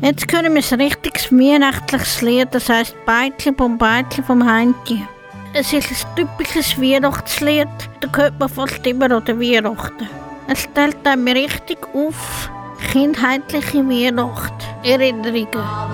Jetzt 0.00 0.32
hören 0.32 0.54
wir 0.54 0.62
ein 0.72 0.80
richtiges 0.80 1.30
weihnachtliches 1.30 2.22
Lied, 2.22 2.48
das 2.52 2.70
heisst 2.70 2.96
Beitli 3.04 3.52
vom 3.54 3.76
Beitli 3.76 4.22
vom 4.22 4.42
Heintje. 4.42 5.06
Es 5.52 5.72
ist 5.74 5.90
ein 5.90 6.16
typisches 6.16 6.80
Weihnachtslied, 6.80 7.68
da 8.00 8.08
hört 8.16 8.40
man 8.40 8.48
fast 8.48 8.86
immer 8.86 9.10
an 9.10 9.24
der 9.26 9.38
Weihnachten. 9.38 10.08
Es 10.48 10.62
stellt 10.62 11.06
einem 11.06 11.28
richtig 11.28 11.78
auf 11.92 12.50
kindheitliche 12.90 13.86
Weihnachtserinnerungen. 13.86 15.48
Haiti, 15.52 15.88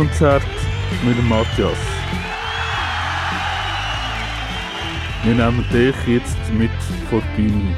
Live-Konzert 0.00 0.42
mit 1.04 1.22
Matthias. 1.28 1.76
Wir 5.24 5.34
nehmen 5.34 5.64
dich 5.70 5.94
jetzt 6.06 6.38
mit 6.54 6.70
vor 7.10 7.22
die 7.36 7.42
Bühne. 7.42 7.76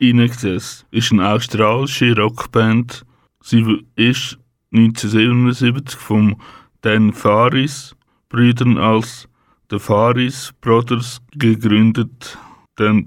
Inexcess 0.00 0.84
ist 0.90 1.12
eine 1.12 1.28
australische 1.28 2.16
Rockband. 2.16 3.06
Sie 3.40 3.86
ist 3.94 4.38
1977 4.72 5.98
vom 5.98 6.40
Dan 6.80 7.12
Faris 7.12 7.94
Brüdern 8.28 8.76
als 8.76 9.28
The 9.70 9.78
Faris 9.78 10.52
Brothers 10.60 11.20
gegründet. 11.32 12.36
Den 12.78 13.04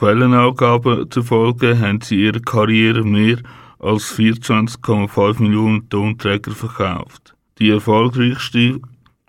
Quellenangaben 0.00 1.10
zufolge 1.10 1.78
haben 1.78 2.00
sie 2.00 2.24
ihre 2.24 2.40
Karriere 2.40 3.04
mehr 3.04 3.36
als 3.78 4.16
24,5 4.16 5.42
Millionen 5.42 5.90
Tonträger 5.90 6.52
verkauft. 6.52 7.34
Die 7.58 7.68
erfolgreichste 7.68 8.80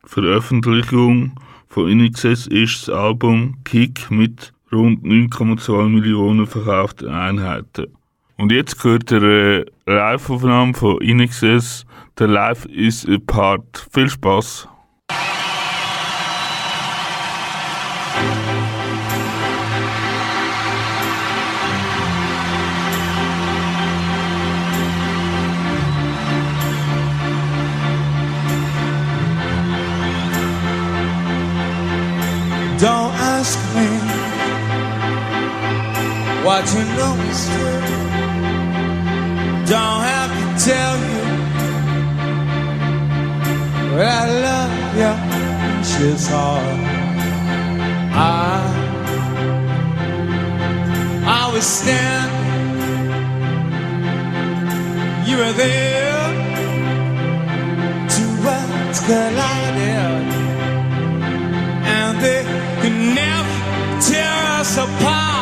Veröffentlichung 0.06 1.34
von 1.68 1.90
Inexcess 1.90 2.48
ist 2.48 2.88
das 2.88 2.96
Album 2.96 3.58
Kick 3.66 4.10
mit 4.10 4.54
rund 4.72 5.04
9,2 5.04 5.90
Millionen 5.90 6.48
verkauften 6.48 7.10
Einheiten. 7.10 7.88
Und 8.38 8.54
jetzt 8.54 8.82
gehört 8.82 9.12
der 9.12 9.24
äh, 9.24 9.66
Live-Aufnahme 9.86 10.74
von 10.74 11.02
Inexcess, 11.02 11.86
der 12.18 12.28
Live 12.28 12.64
is 12.68 13.06
a 13.10 13.18
Part. 13.28 13.90
Viel 13.92 14.10
Spaß! 14.10 14.70
what 36.52 36.68
you 36.76 36.84
know 36.98 37.14
is 37.32 37.42
true. 37.54 37.82
Don't 39.74 40.02
have 40.12 40.32
to 40.40 40.46
tell 40.70 40.96
you 41.12 41.24
well, 43.96 44.20
I 44.24 44.28
love 44.48 44.76
you. 45.02 45.14
She's 45.90 46.26
hard. 46.34 46.80
I 48.14 48.60
I 51.40 51.44
was 51.54 51.66
standing. 51.80 52.40
You 55.28 55.36
were 55.42 55.56
there. 55.66 56.24
Two 58.16 58.32
worlds 58.44 59.00
collided, 59.08 60.28
and 61.96 62.14
they 62.26 62.42
could 62.82 62.98
never 63.20 63.56
tear 64.08 64.36
us 64.60 64.74
apart. 64.86 65.41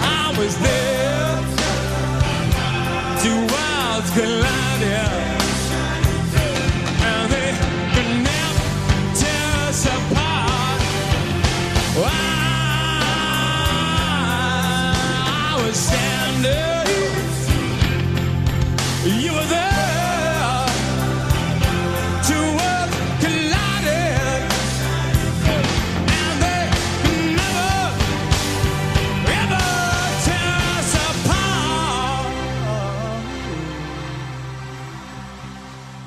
I 0.00 0.34
was 0.38 0.56
there. 0.58 0.91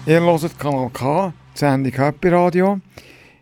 Ihr 0.08 0.22
hört 0.22 0.60
Kanal 0.60 0.92
K, 0.92 1.34
die 1.56 1.60
Sendung 1.60 1.92
Happy 1.94 2.30
Radio. 2.30 2.80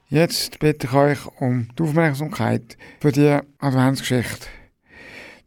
Jetzt 0.08 0.60
bitte 0.60 0.88
ich 0.88 0.94
euch 0.94 1.20
um 1.42 1.68
die 1.78 1.84
Aufmerksamkeit 1.84 2.78
für 3.02 3.12
die 3.12 3.38
Adventsgeschichte. 3.60 4.48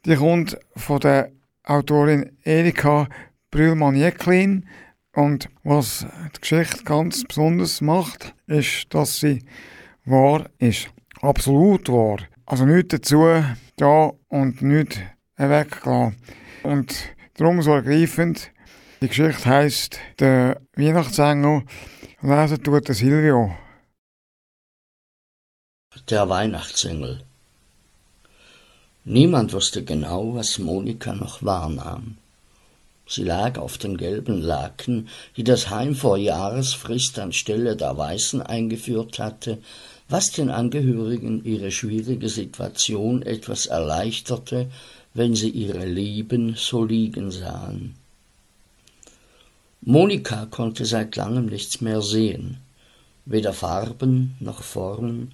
Die 0.05 0.17
kommt 0.17 0.59
von 0.77 1.01
der 1.01 1.33
Autorin 1.65 2.37
Erika 2.43 3.09
Brühlmann-Jäcklin 3.51 4.67
und 5.15 5.49
was 5.63 6.07
die 6.37 6.41
Geschichte 6.43 6.85
ganz 6.85 7.25
besonders 7.25 7.81
macht, 7.81 8.35
ist, 8.47 8.93
dass 8.93 9.19
sie 9.19 9.43
wahr 10.05 10.45
ist. 10.59 10.91
Absolut 11.23 11.89
wahr. 11.89 12.19
Also 12.45 12.67
nichts 12.67 12.89
dazu 12.91 13.43
da 13.77 14.13
und 14.29 14.61
nichts 14.61 14.99
weggelassen. 15.39 16.17
Und 16.63 16.95
darum 17.39 17.63
so 17.63 17.73
ergreifend, 17.73 18.53
die 19.01 19.09
Geschichte 19.09 19.47
heisst 19.49 19.99
«Der 20.19 20.61
Weihnachtsengel». 20.77 21.63
Lesen 22.21 22.63
tut 22.63 22.89
der 22.89 22.95
Silvio. 22.95 23.57
Der 26.11 26.29
Weihnachtsengel. 26.29 27.23
Niemand 29.05 29.55
wusste 29.55 29.85
genau, 29.85 30.35
was 30.35 30.59
Monika 30.59 31.15
noch 31.15 31.43
wahrnahm. 31.43 32.19
Sie 33.09 33.23
lag 33.23 33.57
auf 33.59 33.79
den 33.79 33.97
gelben 33.97 34.43
Laken, 34.43 35.09
die 35.37 35.45
das 35.45 35.71
Heim 35.71 35.95
vor 35.95 36.19
Jahresfrist 36.19 37.19
anstelle 37.19 37.77
der 37.77 37.97
Weißen 37.97 38.43
eingeführt 38.43 39.19
hatte, 39.19 39.59
was 40.11 40.33
den 40.33 40.51
Angehörigen 40.51 41.43
ihre 41.45 41.71
schwierige 41.71 42.29
Situation 42.29 43.23
etwas 43.23 43.65
erleichterte, 43.65 44.71
wenn 45.15 45.35
sie 45.35 45.51
ihre 45.51 45.87
Lieben 45.87 46.55
so 46.57 46.85
liegen 46.85 47.31
sahen. 47.31 47.95
Monika 49.89 50.47
konnte 50.47 50.85
seit 50.85 51.15
langem 51.15 51.47
nichts 51.47 51.81
mehr 51.81 52.03
sehen, 52.03 52.57
weder 53.25 53.53
Farben 53.53 54.35
noch 54.41 54.65
Formen, 54.65 55.31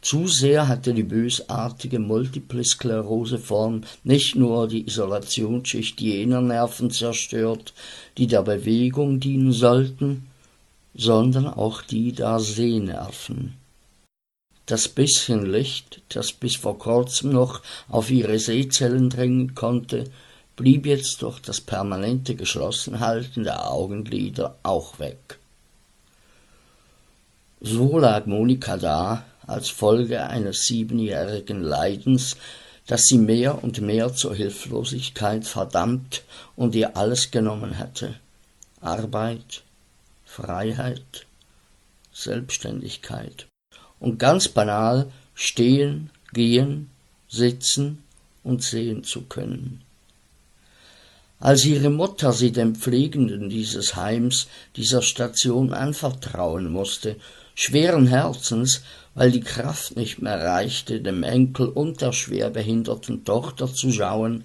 zu 0.00 0.28
sehr 0.28 0.66
hatte 0.66 0.94
die 0.94 1.02
bösartige 1.02 1.98
Multiple 1.98 2.64
Sklerose-Form 2.64 3.82
nicht 4.02 4.34
nur 4.34 4.66
die 4.66 4.86
Isolationsschicht 4.86 6.00
jener 6.00 6.40
Nerven 6.40 6.90
zerstört, 6.90 7.74
die 8.16 8.26
der 8.26 8.40
Bewegung 8.40 9.20
dienen 9.20 9.52
sollten, 9.52 10.26
sondern 10.94 11.46
auch 11.46 11.82
die 11.82 12.12
der 12.12 12.40
Sehnerven. 12.40 13.58
Das 14.64 14.88
bisschen 14.88 15.44
Licht, 15.44 16.00
das 16.08 16.32
bis 16.32 16.56
vor 16.56 16.78
kurzem 16.78 17.30
noch 17.30 17.60
auf 17.90 18.10
ihre 18.10 18.38
Sehzellen 18.38 19.10
dringen 19.10 19.54
konnte, 19.54 20.04
blieb 20.62 20.86
jetzt 20.86 21.22
durch 21.22 21.40
das 21.40 21.60
permanente 21.60 22.36
Geschlossenhalten 22.36 23.42
der 23.42 23.68
Augenlider 23.68 24.54
auch 24.62 25.00
weg. 25.00 25.40
So 27.60 27.98
lag 27.98 28.26
Monika 28.26 28.76
da, 28.76 29.24
als 29.44 29.70
Folge 29.70 30.24
eines 30.24 30.66
siebenjährigen 30.66 31.62
Leidens, 31.62 32.36
das 32.86 33.06
sie 33.06 33.18
mehr 33.18 33.64
und 33.64 33.80
mehr 33.80 34.14
zur 34.14 34.36
Hilflosigkeit 34.36 35.44
verdammt 35.44 36.22
und 36.54 36.76
ihr 36.76 36.96
alles 36.96 37.32
genommen 37.32 37.78
hatte. 37.78 38.14
Arbeit, 38.80 39.64
Freiheit, 40.24 41.26
Selbstständigkeit. 42.12 43.48
Und 43.98 44.20
ganz 44.20 44.46
banal 44.46 45.10
stehen, 45.34 46.10
gehen, 46.32 46.88
sitzen 47.28 48.04
und 48.44 48.62
sehen 48.62 49.02
zu 49.02 49.22
können. 49.22 49.82
Als 51.42 51.64
ihre 51.64 51.90
Mutter 51.90 52.32
sie 52.32 52.52
dem 52.52 52.76
Pflegenden 52.76 53.48
dieses 53.48 53.96
Heims, 53.96 54.46
dieser 54.76 55.02
Station 55.02 55.74
anvertrauen 55.74 56.70
musste, 56.70 57.16
schweren 57.56 58.06
Herzens, 58.06 58.82
weil 59.16 59.32
die 59.32 59.40
Kraft 59.40 59.96
nicht 59.96 60.22
mehr 60.22 60.38
reichte, 60.38 61.00
dem 61.00 61.24
Enkel 61.24 61.66
und 61.66 62.00
der 62.00 62.12
schwerbehinderten 62.12 63.24
Tochter 63.24 63.66
zu 63.66 63.90
schauen, 63.90 64.44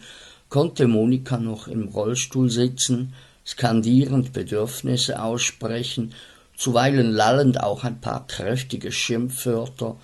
konnte 0.49 0.87
Monika 0.87 1.37
noch 1.37 1.67
im 1.67 1.87
Rollstuhl 1.89 2.49
sitzen, 2.49 3.13
skandierend 3.45 4.33
Bedürfnisse 4.33 5.21
aussprechen, 5.21 6.15
zuweilen 6.55 7.11
lallend 7.11 7.61
auch 7.61 7.83
ein 7.83 8.01
paar 8.01 8.25
kräftige 8.25 8.91
Schimpfwörter, 8.91 9.97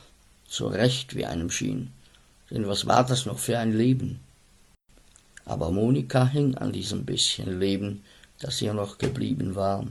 so 0.47 0.67
recht 0.67 1.15
wie 1.15 1.25
einem 1.25 1.49
schien. 1.49 1.91
Denn 2.51 2.67
was 2.67 2.85
war 2.85 3.03
das 3.03 3.25
noch 3.25 3.39
für 3.39 3.57
ein 3.57 3.75
Leben? 3.75 4.19
Aber 5.45 5.71
Monika 5.71 6.25
hing 6.25 6.55
an 6.55 6.71
diesem 6.71 7.05
bisschen 7.05 7.59
Leben, 7.59 8.03
das 8.39 8.61
ihr 8.61 8.73
noch 8.73 8.97
geblieben 8.97 9.55
war. 9.55 9.85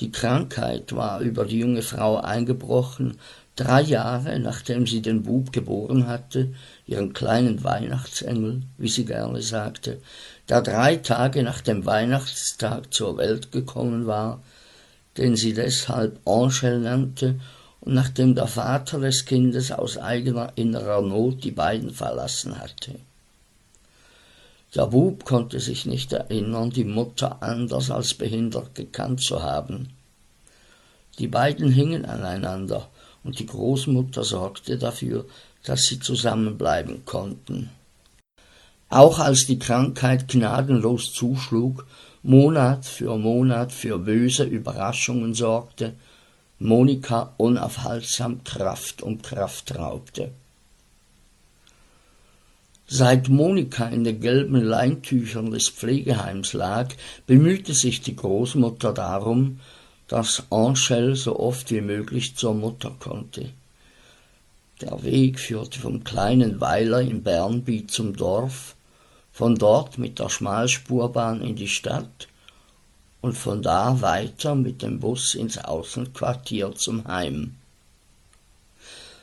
Die 0.00 0.10
Krankheit 0.10 0.94
war 0.94 1.20
über 1.20 1.44
die 1.44 1.60
junge 1.60 1.82
Frau 1.82 2.16
eingebrochen, 2.16 3.18
Drei 3.54 3.82
Jahre 3.82 4.38
nachdem 4.40 4.86
sie 4.86 5.02
den 5.02 5.24
Bub 5.24 5.52
geboren 5.52 6.06
hatte, 6.06 6.54
ihren 6.86 7.12
kleinen 7.12 7.62
Weihnachtsengel, 7.62 8.62
wie 8.78 8.88
sie 8.88 9.04
gerne 9.04 9.42
sagte, 9.42 10.00
der 10.48 10.62
drei 10.62 10.96
Tage 10.96 11.42
nach 11.42 11.60
dem 11.60 11.84
Weihnachtstag 11.84 12.94
zur 12.94 13.18
Welt 13.18 13.52
gekommen 13.52 14.06
war, 14.06 14.42
den 15.18 15.36
sie 15.36 15.52
deshalb 15.52 16.26
Angel 16.26 16.80
nannte, 16.80 17.40
und 17.80 17.92
nachdem 17.92 18.34
der 18.34 18.46
Vater 18.46 19.00
des 19.00 19.26
Kindes 19.26 19.70
aus 19.70 19.98
eigener 19.98 20.52
innerer 20.54 21.02
Not 21.02 21.44
die 21.44 21.50
beiden 21.50 21.90
verlassen 21.90 22.58
hatte. 22.58 22.94
Der 24.74 24.86
Bub 24.86 25.24
konnte 25.24 25.60
sich 25.60 25.84
nicht 25.84 26.12
erinnern, 26.12 26.70
die 26.70 26.84
Mutter 26.84 27.42
anders 27.42 27.90
als 27.90 28.14
behindert 28.14 28.74
gekannt 28.74 29.20
zu 29.20 29.42
haben. 29.42 29.90
Die 31.18 31.28
beiden 31.28 31.70
hingen 31.70 32.06
aneinander, 32.06 32.88
und 33.22 33.38
die 33.38 33.46
Großmutter 33.46 34.24
sorgte 34.24 34.78
dafür, 34.78 35.26
dass 35.62 35.82
sie 35.84 36.00
zusammenbleiben 36.00 37.04
konnten. 37.04 37.70
Auch 38.88 39.18
als 39.18 39.46
die 39.46 39.58
Krankheit 39.58 40.28
gnadenlos 40.28 41.12
zuschlug, 41.12 41.86
Monat 42.22 42.84
für 42.84 43.16
Monat 43.18 43.72
für 43.72 43.98
böse 43.98 44.44
Überraschungen 44.44 45.34
sorgte, 45.34 45.94
Monika 46.58 47.34
unaufhaltsam 47.36 48.44
Kraft 48.44 49.02
um 49.02 49.20
Kraft 49.20 49.74
raubte. 49.76 50.32
Seit 52.86 53.28
Monika 53.28 53.86
in 53.86 54.04
den 54.04 54.20
gelben 54.20 54.60
Leintüchern 54.62 55.50
des 55.50 55.68
Pflegeheims 55.68 56.52
lag, 56.52 56.92
bemühte 57.26 57.74
sich 57.74 58.02
die 58.02 58.16
Großmutter 58.16 58.92
darum, 58.92 59.60
dass 60.08 60.44
Angel 60.50 61.16
so 61.16 61.38
oft 61.38 61.70
wie 61.70 61.80
möglich 61.80 62.36
zur 62.36 62.54
Mutter 62.54 62.94
konnte. 62.98 63.50
Der 64.82 65.02
Weg 65.04 65.38
führte 65.38 65.78
vom 65.78 66.04
kleinen 66.04 66.60
Weiler 66.60 67.00
in 67.00 67.22
Bernby 67.22 67.86
zum 67.86 68.16
Dorf, 68.16 68.74
von 69.32 69.54
dort 69.54 69.96
mit 69.96 70.18
der 70.18 70.28
Schmalspurbahn 70.28 71.40
in 71.40 71.56
die 71.56 71.68
Stadt 71.68 72.28
und 73.22 73.38
von 73.38 73.62
da 73.62 74.02
weiter 74.02 74.54
mit 74.54 74.82
dem 74.82 75.00
Bus 75.00 75.34
ins 75.34 75.56
Außenquartier 75.56 76.74
zum 76.74 77.06
Heim. 77.06 77.54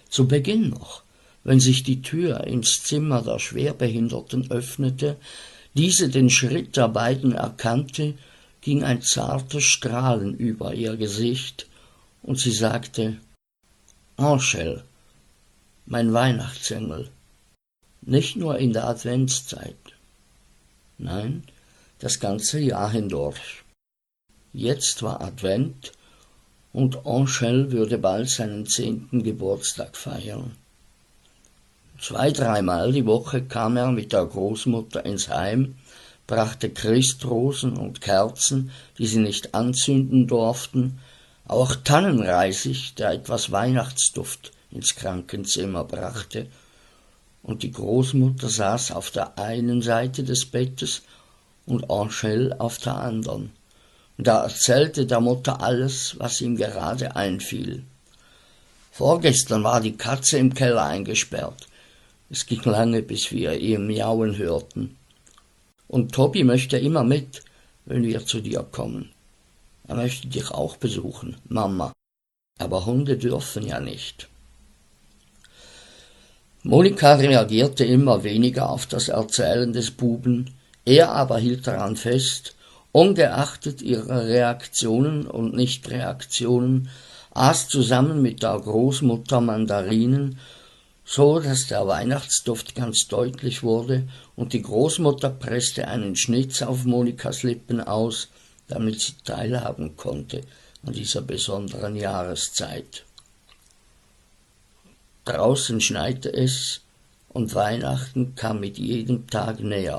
Zu 0.09 0.27
Beginn 0.27 0.69
noch, 0.69 1.03
wenn 1.43 1.59
sich 1.59 1.83
die 1.83 2.01
Tür 2.01 2.45
ins 2.45 2.83
Zimmer 2.83 3.21
der 3.21 3.39
Schwerbehinderten 3.39 4.51
öffnete, 4.51 5.17
diese 5.73 6.09
den 6.09 6.29
Schritt 6.29 6.77
der 6.77 6.89
beiden 6.89 7.33
erkannte, 7.33 8.15
ging 8.61 8.83
ein 8.83 9.01
zartes 9.01 9.63
Strahlen 9.63 10.35
über 10.35 10.73
ihr 10.73 10.97
Gesicht, 10.97 11.67
und 12.21 12.37
sie 12.37 12.51
sagte 12.51 13.17
Angel, 14.17 14.83
mein 15.85 16.11
Weihnachtsengel, 16.13 17.09
nicht 18.01 18.35
nur 18.35 18.57
in 18.57 18.73
der 18.73 18.87
Adventszeit, 18.87 19.77
nein, 20.97 21.43
das 21.99 22.19
ganze 22.19 22.59
Jahr 22.59 22.91
hindurch. 22.91 23.63
Jetzt 24.51 25.03
war 25.03 25.21
Advent 25.21 25.91
und 26.73 27.05
Angel 27.05 27.71
würde 27.71 27.97
bald 27.97 28.29
seinen 28.29 28.65
zehnten 28.65 29.23
Geburtstag 29.23 29.95
feiern. 29.95 30.55
Zwei, 32.01 32.31
dreimal 32.31 32.93
die 32.93 33.05
Woche 33.05 33.43
kam 33.43 33.75
er 33.75 33.91
mit 33.91 34.13
der 34.13 34.25
Großmutter 34.25 35.05
ins 35.05 35.27
Heim, 35.27 35.75
brachte 36.27 36.69
Christrosen 36.69 37.75
und 37.75 37.99
Kerzen, 37.99 38.71
die 38.97 39.05
sie 39.05 39.19
nicht 39.19 39.53
anzünden 39.53 40.25
durften, 40.25 40.99
auch 41.45 41.75
Tannenreisig, 41.75 42.95
der 42.95 43.11
etwas 43.11 43.51
Weihnachtsduft 43.51 44.51
ins 44.71 44.95
Krankenzimmer 44.95 45.83
brachte, 45.83 46.47
und 47.43 47.63
die 47.63 47.71
Großmutter 47.71 48.47
saß 48.47 48.91
auf 48.91 49.11
der 49.11 49.37
einen 49.37 49.81
Seite 49.81 50.23
des 50.23 50.45
Bettes 50.45 51.01
und 51.65 51.89
Angel 51.89 52.53
auf 52.59 52.77
der 52.77 52.95
anderen. 52.95 53.51
Und 54.17 54.27
da 54.27 54.43
erzählte 54.43 55.05
der 55.05 55.21
Mutter 55.21 55.61
alles, 55.61 56.15
was 56.19 56.41
ihm 56.41 56.55
gerade 56.55 57.15
einfiel. 57.15 57.83
Vorgestern 58.91 59.63
war 59.63 59.81
die 59.81 59.97
Katze 59.97 60.37
im 60.37 60.53
Keller 60.53 60.83
eingesperrt. 60.83 61.68
Es 62.29 62.45
ging 62.45 62.61
lange, 62.63 63.01
bis 63.01 63.31
wir 63.31 63.57
ihr 63.57 63.79
Miauen 63.79 64.37
hörten. 64.37 64.97
Und 65.87 66.13
Tobi 66.13 66.43
möchte 66.43 66.77
immer 66.77 67.03
mit, 67.03 67.43
wenn 67.85 68.03
wir 68.03 68.25
zu 68.25 68.39
dir 68.39 68.65
kommen. 68.71 69.09
Er 69.87 69.95
möchte 69.95 70.27
dich 70.27 70.51
auch 70.51 70.77
besuchen, 70.77 71.37
Mama. 71.47 71.91
Aber 72.59 72.85
Hunde 72.85 73.17
dürfen 73.17 73.65
ja 73.65 73.79
nicht. 73.79 74.29
Monika 76.61 77.15
reagierte 77.15 77.85
immer 77.85 78.23
weniger 78.23 78.69
auf 78.69 78.85
das 78.85 79.07
Erzählen 79.07 79.73
des 79.73 79.91
Buben, 79.91 80.53
er 80.85 81.11
aber 81.13 81.39
hielt 81.39 81.65
daran 81.65 81.95
fest, 81.95 82.55
ungeachtet 82.91 83.81
ihrer 83.81 84.25
Reaktionen 84.25 85.25
und 85.25 85.55
Nichtreaktionen, 85.55 86.89
aß 87.31 87.69
zusammen 87.69 88.21
mit 88.21 88.43
der 88.43 88.59
Großmutter 88.59 89.41
Mandarinen, 89.41 90.37
so 91.11 91.39
dass 91.39 91.65
der 91.65 91.87
Weihnachtsduft 91.87 92.75
ganz 92.75 93.07
deutlich 93.07 93.63
wurde, 93.63 94.07
und 94.35 94.53
die 94.53 94.61
Großmutter 94.61 95.31
presste 95.31 95.87
einen 95.87 96.15
Schnitz 96.15 96.61
auf 96.61 96.85
Monikas 96.85 97.41
Lippen 97.41 97.81
aus, 97.81 98.27
damit 98.67 99.01
sie 99.01 99.13
teilhaben 99.23 99.97
konnte 99.97 100.41
an 100.85 100.93
dieser 100.93 101.23
besonderen 101.23 101.95
Jahreszeit. 101.95 103.05
Draußen 105.25 105.81
schneite 105.81 106.31
es, 106.31 106.81
und 107.29 107.55
Weihnachten 107.55 108.35
kam 108.35 108.59
mit 108.59 108.77
jedem 108.77 109.25
Tag 109.25 109.61
näher. 109.61 109.98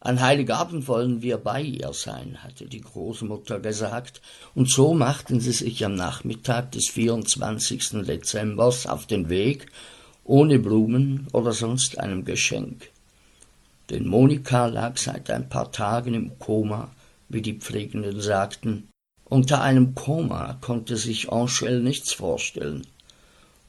An 0.00 0.20
Heiligabend 0.20 0.86
wollen 0.86 1.22
wir 1.22 1.38
bei 1.38 1.60
ihr 1.60 1.92
sein, 1.92 2.38
hatte 2.44 2.66
die 2.66 2.80
Großmutter 2.80 3.58
gesagt, 3.58 4.22
und 4.54 4.70
so 4.70 4.94
machten 4.94 5.40
sie 5.40 5.50
sich 5.50 5.84
am 5.84 5.96
Nachmittag 5.96 6.70
des 6.70 6.88
24. 6.88 8.04
Dezembers 8.06 8.86
auf 8.86 9.06
den 9.06 9.28
Weg, 9.28 9.66
ohne 10.22 10.60
Blumen 10.60 11.26
oder 11.32 11.52
sonst 11.52 11.98
einem 11.98 12.24
Geschenk. 12.24 12.90
Denn 13.90 14.06
Monika 14.06 14.66
lag 14.66 14.98
seit 14.98 15.30
ein 15.30 15.48
paar 15.48 15.72
Tagen 15.72 16.14
im 16.14 16.38
Koma, 16.38 16.92
wie 17.28 17.42
die 17.42 17.58
Pflegenden 17.58 18.20
sagten. 18.20 18.88
Unter 19.24 19.62
einem 19.62 19.96
Koma 19.96 20.58
konnte 20.60 20.96
sich 20.96 21.32
Angel 21.32 21.80
nichts 21.82 22.12
vorstellen. 22.12 22.86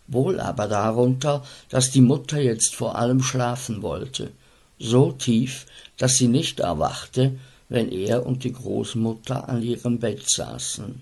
Wohl 0.08 0.40
aber 0.40 0.68
darunter, 0.68 1.44
dass 1.70 1.90
die 1.90 2.02
Mutter 2.02 2.40
jetzt 2.40 2.76
vor 2.76 2.98
allem 2.98 3.24
schlafen 3.24 3.82
wollte, 3.82 4.32
so 4.80 5.12
tief, 5.12 5.66
dass 5.98 6.16
sie 6.16 6.28
nicht 6.28 6.62
erwachte, 6.62 7.38
wenn 7.68 7.92
er 7.92 8.26
und 8.26 8.44
die 8.44 8.54
Großmutter 8.54 9.48
an 9.48 9.62
ihrem 9.62 10.00
Bett 10.00 10.28
saßen. 10.28 11.02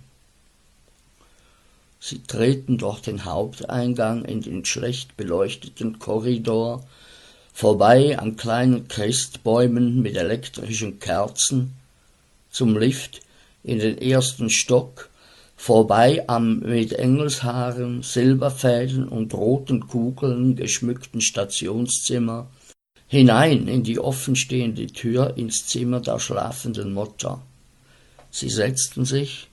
Sie 1.99 2.19
treten 2.23 2.77
durch 2.77 3.01
den 3.01 3.25
Haupteingang 3.25 4.25
in 4.25 4.41
den 4.41 4.65
schlecht 4.65 5.17
beleuchteten 5.17 5.99
Korridor, 5.99 6.85
vorbei 7.53 8.19
an 8.19 8.35
kleinen 8.35 8.87
Christbäumen 8.87 10.01
mit 10.01 10.15
elektrischen 10.15 10.99
Kerzen, 10.99 11.73
zum 12.51 12.77
Lift 12.77 13.21
in 13.63 13.79
den 13.79 13.97
ersten 13.97 14.49
Stock, 14.49 15.09
vorbei 15.55 16.23
am 16.27 16.59
mit 16.59 16.93
Engelshaaren, 16.93 18.03
Silberfäden 18.03 19.07
und 19.07 19.33
roten 19.33 19.87
Kugeln 19.87 20.55
geschmückten 20.55 21.19
Stationszimmer, 21.19 22.47
hinein 23.07 23.67
in 23.67 23.83
die 23.83 23.99
offenstehende 23.99 24.87
Tür 24.87 25.37
ins 25.37 25.65
Zimmer 25.67 26.01
der 26.01 26.19
schlafenden 26.19 26.93
Mutter. 26.93 27.41
Sie 28.29 28.49
setzten 28.49 29.05
sich, 29.05 29.47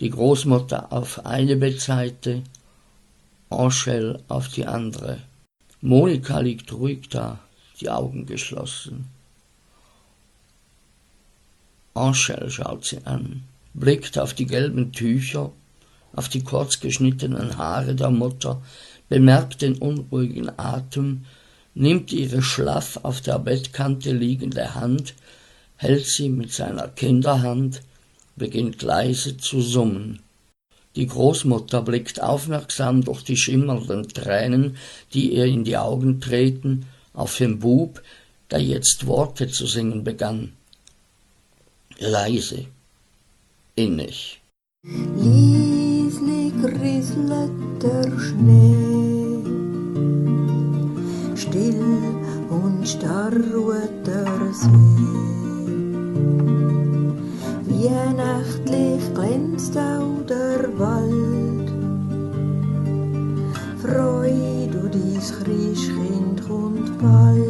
die 0.00 0.10
Großmutter 0.10 0.92
auf 0.92 1.26
eine 1.26 1.56
Bettseite, 1.56 2.42
Angel 3.50 4.20
auf 4.28 4.48
die 4.48 4.66
andere. 4.66 5.18
Monika 5.80 6.40
liegt 6.40 6.72
ruhig 6.72 7.08
da, 7.10 7.38
die 7.80 7.90
Augen 7.90 8.26
geschlossen. 8.26 9.08
Angel 11.94 12.50
schaut 12.50 12.84
sie 12.84 13.04
an, 13.04 13.44
blickt 13.72 14.18
auf 14.18 14.34
die 14.34 14.46
gelben 14.46 14.92
Tücher, 14.92 15.52
auf 16.14 16.28
die 16.28 16.42
kurz 16.42 16.80
geschnittenen 16.80 17.56
Haare 17.58 17.94
der 17.94 18.10
Mutter, 18.10 18.62
bemerkt 19.08 19.62
den 19.62 19.78
unruhigen 19.78 20.50
Atem, 20.58 21.24
nimmt 21.74 22.12
ihre 22.12 22.42
schlaff 22.42 23.00
auf 23.02 23.20
der 23.20 23.38
Bettkante 23.38 24.12
liegende 24.12 24.74
Hand, 24.74 25.14
hält 25.76 26.06
sie 26.06 26.28
mit 26.28 26.52
seiner 26.52 26.88
Kinderhand, 26.88 27.82
beginnt 28.36 28.82
leise 28.82 29.36
zu 29.36 29.60
summen. 29.60 30.20
Die 30.96 31.06
Großmutter 31.06 31.82
blickt 31.82 32.22
aufmerksam 32.22 33.04
durch 33.04 33.22
die 33.22 33.36
schimmernden 33.36 34.08
Tränen, 34.08 34.76
die 35.12 35.34
ihr 35.34 35.46
in 35.46 35.64
die 35.64 35.76
Augen 35.76 36.20
treten, 36.20 36.86
auf 37.12 37.36
den 37.36 37.58
Bub, 37.58 38.02
der 38.50 38.60
jetzt 38.60 39.06
Worte 39.06 39.48
zu 39.48 39.66
singen 39.66 40.04
begann. 40.04 40.52
Leise, 41.98 42.66
innig. 43.74 44.40
Lieslig 44.84 46.52
rieselt 46.62 47.82
der 47.82 48.18
Schnee. 48.18 49.03
Still 51.44 51.84
und 52.48 52.88
starr 52.88 53.32
ruht 53.52 54.06
der 54.06 54.52
See. 54.52 54.68
Weihnachtlich 57.68 59.14
glänzt 59.14 59.76
auch 59.76 60.24
der 60.26 60.62
Wald. 60.78 61.70
Freu 63.82 64.32
du 64.72 64.88
dies 64.88 65.34
Christkind 65.38 66.48
kommt 66.48 66.98
bald. 66.98 67.44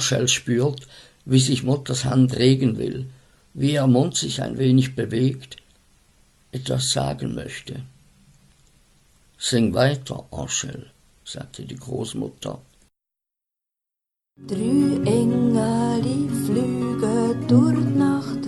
Angel 0.00 0.28
spürt, 0.28 0.86
wie 1.24 1.40
sich 1.40 1.62
Mutters 1.62 2.04
Hand 2.04 2.36
regen 2.38 2.78
will, 2.78 3.06
wie 3.54 3.72
ihr 3.72 3.86
Mund 3.86 4.16
sich 4.16 4.42
ein 4.42 4.58
wenig 4.58 4.94
bewegt, 4.94 5.56
etwas 6.52 6.90
sagen 6.90 7.34
möchte. 7.34 7.82
Sing 9.38 9.74
weiter, 9.74 10.24
Angel, 10.30 10.90
sagte 11.24 11.64
die 11.64 11.76
Großmutter. 11.76 12.60
Drei 14.46 14.56
Engel, 15.04 16.02
die 16.02 16.28
flügen 16.44 17.46
durch 17.46 17.76
die 17.76 17.98
Nacht 17.98 18.44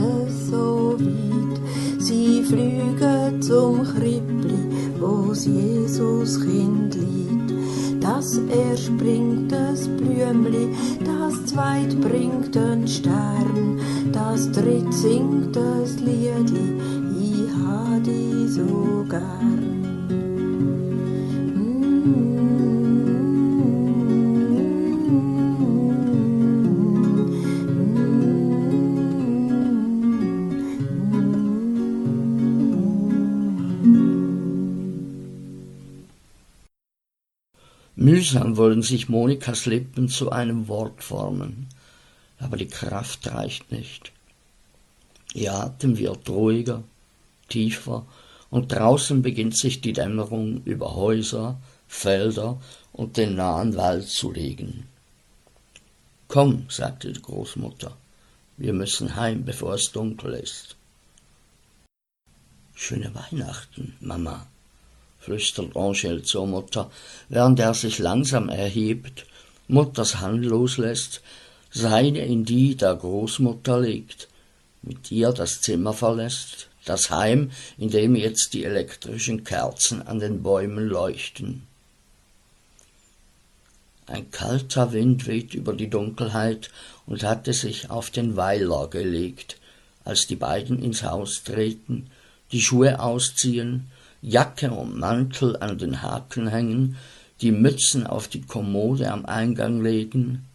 so 0.50 0.96
weit. 0.98 1.60
Sie 2.00 2.42
flügen 2.42 3.42
zum 3.42 3.84
Krippli, 3.84 4.60
wo's 4.98 5.44
Jesus 5.44 6.40
Kind 6.40 6.94
liegt. 6.94 7.31
Das 8.02 8.36
erst 8.36 8.98
bringt 8.98 9.52
das 9.52 9.86
Blümli, 9.86 10.74
das 11.04 11.46
zweit 11.46 12.00
bringt 12.00 12.52
den 12.52 12.88
Stern, 12.88 13.78
das 14.12 14.50
dritt 14.50 14.92
singt 14.92 15.54
das 15.54 16.00
Liedli, 16.00 16.80
ich 17.20 17.48
ha 17.54 18.00
die 18.04 18.48
so 18.48 19.04
gern. 19.08 19.71
Mühsam 38.22 38.56
wollen 38.56 38.82
sich 38.82 39.08
Monikas 39.08 39.66
Lippen 39.66 40.08
zu 40.08 40.30
einem 40.30 40.68
Wort 40.68 41.02
formen, 41.02 41.66
aber 42.38 42.56
die 42.56 42.68
Kraft 42.68 43.26
reicht 43.26 43.72
nicht. 43.72 44.12
Ihr 45.34 45.52
Atem 45.52 45.98
wird 45.98 46.28
ruhiger, 46.28 46.84
tiefer, 47.48 48.06
und 48.48 48.70
draußen 48.70 49.22
beginnt 49.22 49.56
sich 49.56 49.80
die 49.80 49.92
Dämmerung 49.92 50.62
über 50.62 50.94
Häuser, 50.94 51.60
Felder 51.88 52.62
und 52.92 53.16
den 53.16 53.34
nahen 53.34 53.74
Wald 53.74 54.06
zu 54.06 54.30
legen. 54.30 54.86
Komm, 56.28 56.66
sagte 56.68 57.12
die 57.12 57.20
Großmutter, 57.20 57.96
wir 58.56 58.72
müssen 58.72 59.16
heim, 59.16 59.44
bevor 59.44 59.74
es 59.74 59.90
dunkel 59.90 60.34
ist. 60.34 60.76
Schöne 62.72 63.12
Weihnachten, 63.16 63.96
Mama, 63.98 64.46
flüstert 65.22 65.76
Angel 65.76 66.22
zur 66.22 66.46
Mutter, 66.46 66.90
während 67.28 67.60
er 67.60 67.74
sich 67.74 67.98
langsam 67.98 68.48
erhebt, 68.48 69.24
Mutters 69.68 70.20
Hand 70.20 70.44
loslässt, 70.44 71.22
seine 71.70 72.26
in 72.26 72.44
die 72.44 72.76
der 72.76 72.96
Großmutter 72.96 73.80
legt, 73.80 74.28
mit 74.82 75.10
ihr 75.10 75.32
das 75.32 75.60
Zimmer 75.60 75.92
verlässt, 75.92 76.68
das 76.84 77.10
Heim, 77.10 77.52
in 77.78 77.90
dem 77.90 78.16
jetzt 78.16 78.52
die 78.52 78.64
elektrischen 78.64 79.44
Kerzen 79.44 80.02
an 80.02 80.18
den 80.18 80.42
Bäumen 80.42 80.88
leuchten. 80.88 81.62
Ein 84.06 84.30
kalter 84.32 84.92
Wind 84.92 85.28
weht 85.28 85.54
über 85.54 85.72
die 85.72 85.88
Dunkelheit 85.88 86.70
und 87.06 87.22
hatte 87.22 87.52
sich 87.52 87.88
auf 87.88 88.10
den 88.10 88.36
Weiler 88.36 88.88
gelegt, 88.88 89.58
als 90.04 90.26
die 90.26 90.36
beiden 90.36 90.82
ins 90.82 91.04
Haus 91.04 91.44
treten, 91.44 92.10
die 92.50 92.60
Schuhe 92.60 93.00
ausziehen, 93.00 93.91
Jacke 94.22 94.70
und 94.70 94.96
Mantel 94.96 95.56
an 95.56 95.78
den 95.78 96.00
Haken 96.00 96.46
hängen, 96.46 96.96
die 97.40 97.50
Mützen 97.50 98.06
auf 98.06 98.28
die 98.28 98.42
Kommode 98.42 99.10
am 99.10 99.26
Eingang 99.26 99.82
legen. 99.82 100.46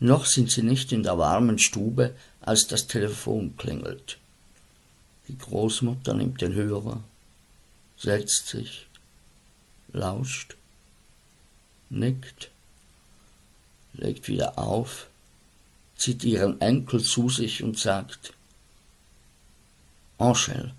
Noch 0.00 0.24
sind 0.24 0.50
sie 0.50 0.62
nicht 0.62 0.90
in 0.92 1.02
der 1.02 1.18
warmen 1.18 1.58
Stube, 1.58 2.14
als 2.40 2.66
das 2.66 2.86
Telefon 2.86 3.56
klingelt. 3.58 4.18
Die 5.28 5.36
Großmutter 5.36 6.14
nimmt 6.14 6.40
den 6.40 6.54
Hörer, 6.54 7.02
setzt 7.98 8.48
sich, 8.48 8.86
lauscht, 9.92 10.56
nickt, 11.90 12.50
legt 13.92 14.28
wieder 14.28 14.58
auf, 14.58 15.08
zieht 15.96 16.24
ihren 16.24 16.60
Enkel 16.62 17.02
zu 17.02 17.28
sich 17.28 17.62
und 17.62 17.78
sagt, 17.78 18.32
Angel, 20.16 20.72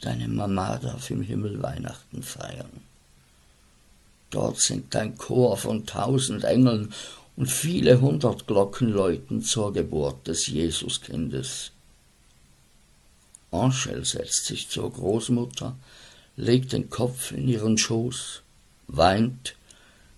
deine 0.00 0.28
Mama 0.28 0.78
darf 0.78 1.10
im 1.10 1.22
Himmel 1.22 1.62
Weihnachten 1.62 2.22
feiern. 2.22 2.82
Dort 4.30 4.60
singt 4.60 4.94
ein 4.94 5.16
Chor 5.16 5.56
von 5.56 5.86
tausend 5.86 6.44
Engeln 6.44 6.92
und 7.36 7.50
viele 7.50 8.00
hundert 8.00 8.46
Glocken 8.46 8.90
läuten 8.90 9.42
zur 9.42 9.72
Geburt 9.72 10.26
des 10.26 10.48
Jesuskindes. 10.48 11.72
Angel 13.50 14.04
setzt 14.04 14.44
sich 14.44 14.68
zur 14.68 14.92
Großmutter, 14.92 15.76
legt 16.36 16.72
den 16.72 16.90
Kopf 16.90 17.32
in 17.32 17.48
ihren 17.48 17.78
Schoß, 17.78 18.42
weint, 18.88 19.54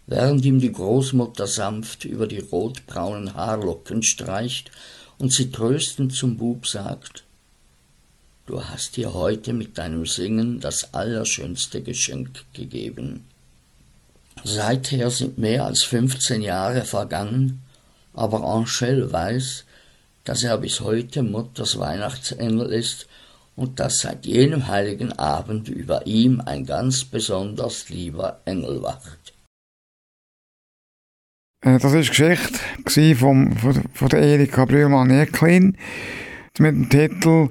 während 0.06 0.44
ihm 0.44 0.60
die 0.60 0.72
Großmutter 0.72 1.46
sanft 1.46 2.04
über 2.04 2.26
die 2.26 2.40
rotbraunen 2.40 3.34
Haarlocken 3.34 4.02
streicht 4.02 4.72
und 5.18 5.32
sie 5.32 5.52
tröstend 5.52 6.12
zum 6.14 6.36
Bub 6.36 6.66
sagt, 6.66 7.24
Du 8.50 8.64
hast 8.64 8.96
dir 8.96 9.14
heute 9.14 9.52
mit 9.52 9.78
deinem 9.78 10.06
Singen 10.06 10.58
das 10.58 10.92
allerschönste 10.92 11.82
Geschenk 11.82 12.42
gegeben. 12.52 13.24
Seither 14.42 15.08
sind 15.12 15.38
mehr 15.38 15.66
als 15.66 15.84
fünfzehn 15.84 16.42
Jahre 16.42 16.84
vergangen, 16.84 17.62
aber 18.12 18.42
Angel 18.42 19.12
weiß, 19.12 19.66
dass 20.24 20.42
er 20.42 20.58
bis 20.58 20.80
heute 20.80 21.22
Mutters 21.22 21.78
Weihnachtsengel 21.78 22.72
ist 22.72 23.06
und 23.54 23.78
dass 23.78 24.00
seit 24.00 24.26
jenem 24.26 24.66
heiligen 24.66 25.12
Abend 25.12 25.68
über 25.68 26.08
ihm 26.08 26.40
ein 26.40 26.66
ganz 26.66 27.04
besonders 27.04 27.88
lieber 27.88 28.40
Engel 28.46 28.82
wacht. 28.82 29.32
Äh, 31.64 31.78
Das 31.78 31.92
war 31.92 32.00
die 32.00 32.08
Geschichte 32.08 33.14
von, 33.14 33.56
von 33.94 34.08
der 34.08 34.22
Erika 34.22 34.64
Brühlmann-Eklin 34.64 35.76
mit 36.58 36.74
dem 36.74 36.90
Titel 36.90 37.50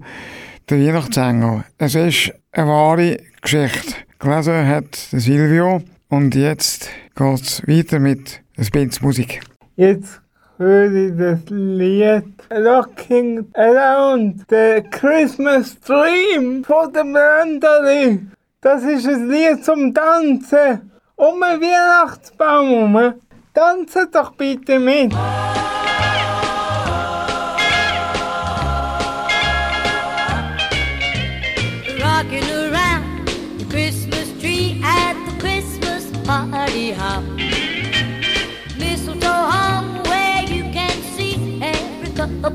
Der 0.70 0.78
Weihnachtsengel. 0.78 1.64
Es 1.80 1.96
ist 1.96 2.32
eine 2.52 2.68
wahre 2.68 3.18
Geschichte. 3.42 3.96
Gelesen 4.20 4.68
hat 4.68 5.12
der 5.12 5.20
Silvio 5.20 5.82
und 6.10 6.36
jetzt 6.36 6.92
geht 7.16 7.42
es 7.42 7.68
weiter 7.68 7.98
mit 7.98 8.42
ein 8.56 8.68
bisschen 8.72 9.04
Musik. 9.04 9.42
Jetzt 9.78 10.22
höre 10.58 10.92
ich 10.92 11.18
das 11.18 11.40
Lied 11.50 12.24
Rocking 12.52 13.48
Around 13.56 14.46
the 14.52 14.84
Christmas 14.92 15.80
Dream 15.80 16.64
von 16.64 16.94
dem 16.94 17.16
Randali. 17.16 18.28
Das 18.62 18.84
ist 18.84 19.08
ein 19.08 19.28
Lied 19.28 19.66
zum 19.66 19.92
Tanzen 19.92 20.92
um 21.16 21.42
den 21.42 21.62
Weihnachtsbaum 21.62 22.96
herum. 22.96 23.14
Tanzen 23.56 24.08
doch 24.12 24.34
bitte 24.34 24.78
mit. 24.78 25.16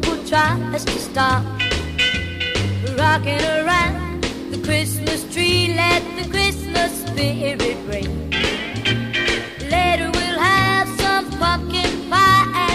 Couple 0.05 0.25
tries 0.27 0.85
to 0.85 0.99
stop. 0.99 1.45
Rocking 2.99 3.41
around 3.41 4.23
the 4.51 4.61
Christmas 4.65 5.25
tree, 5.33 5.75
let 5.75 6.03
the 6.17 6.29
Christmas 6.31 7.05
spirit 7.07 7.79
ring. 7.87 8.31
Later 9.71 10.11
we'll 10.13 10.39
have 10.39 10.89
some 11.01 11.31
pumpkin 11.39 12.11
pie 12.11 12.74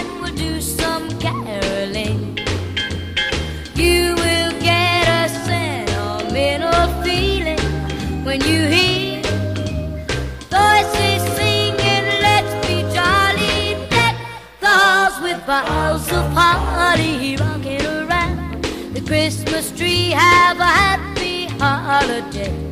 holly 16.41 17.35
rocking 17.37 17.85
around 17.85 18.63
the 18.93 19.01
Christmas 19.01 19.71
tree. 19.71 20.11
Have 20.11 20.59
a 20.59 20.65
happy 20.65 21.45
holiday. 21.57 22.68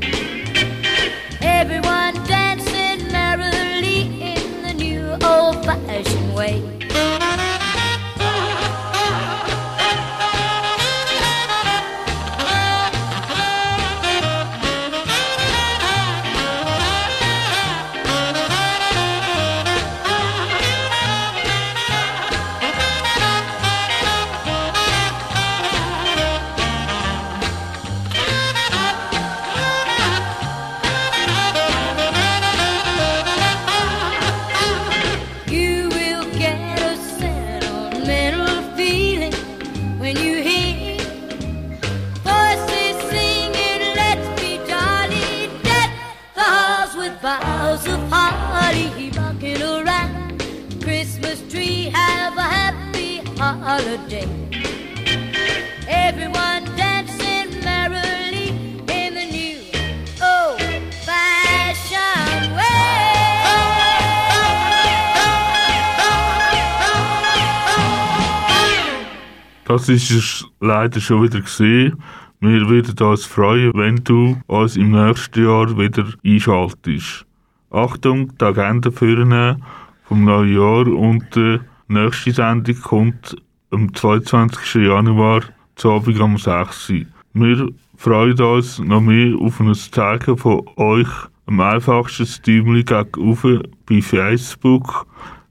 Das 69.77 69.89
ist 69.89 70.09
es 70.09 70.45
leider 70.59 70.99
schon 70.99 71.21
wieder 71.21 71.39
gesehen. 71.39 72.01
Wir 72.39 72.67
würden 72.67 72.97
uns 73.07 73.25
freuen, 73.25 73.71
wenn 73.75 73.97
du 73.97 74.41
uns 74.47 74.75
im 74.75 74.89
nächsten 74.89 75.45
Jahr 75.45 75.77
wieder 75.77 76.07
einschaltest. 76.25 77.27
Achtung, 77.69 78.35
die 78.39 78.43
Agenda 78.43 78.89
vornehmen 78.89 79.63
vom 80.05 80.25
neuen 80.25 80.55
Jahr 80.55 80.87
und 80.87 81.23
die 81.35 81.59
nächste 81.89 82.31
Sendung 82.31 82.81
kommt 82.81 83.35
am 83.69 83.93
22. 83.93 84.81
Januar 84.87 85.43
zu 85.75 85.91
Abend 85.91 86.19
um 86.21 86.39
6 86.39 86.89
Uhr. 86.89 87.05
Wir 87.33 87.69
freuen 87.97 88.41
uns 88.41 88.79
noch 88.79 89.01
mehr 89.01 89.37
auf 89.39 89.59
ein 89.59 89.75
Zeichen 89.75 90.37
von 90.37 90.67
euch. 90.77 91.09
Am 91.45 91.59
einfachsten 91.59 92.25
Stimuli 92.25 92.83
gegenüber 92.83 93.61
bei 93.85 94.01
Facebook, 94.01 95.05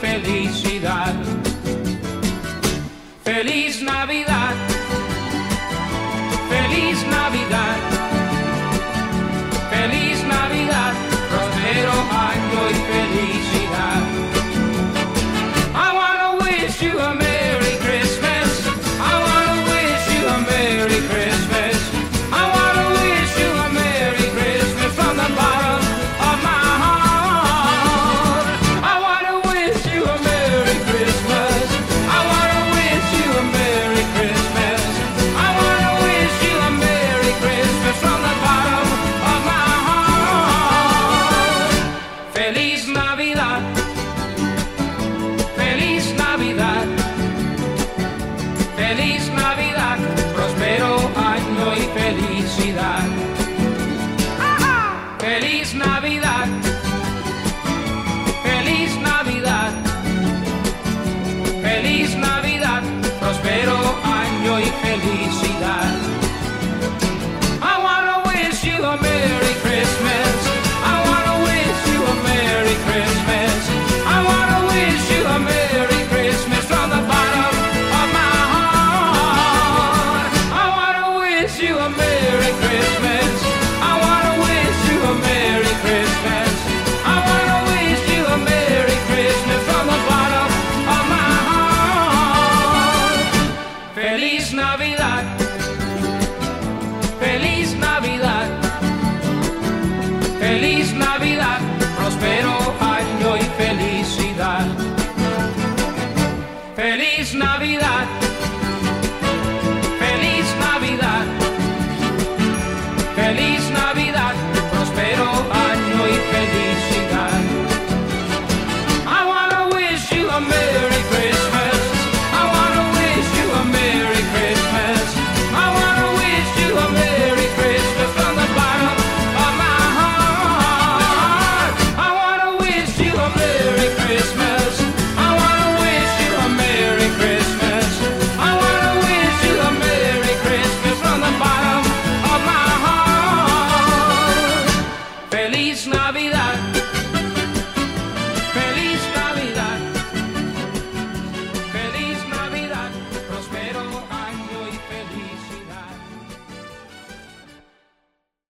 feliz. 0.00 0.39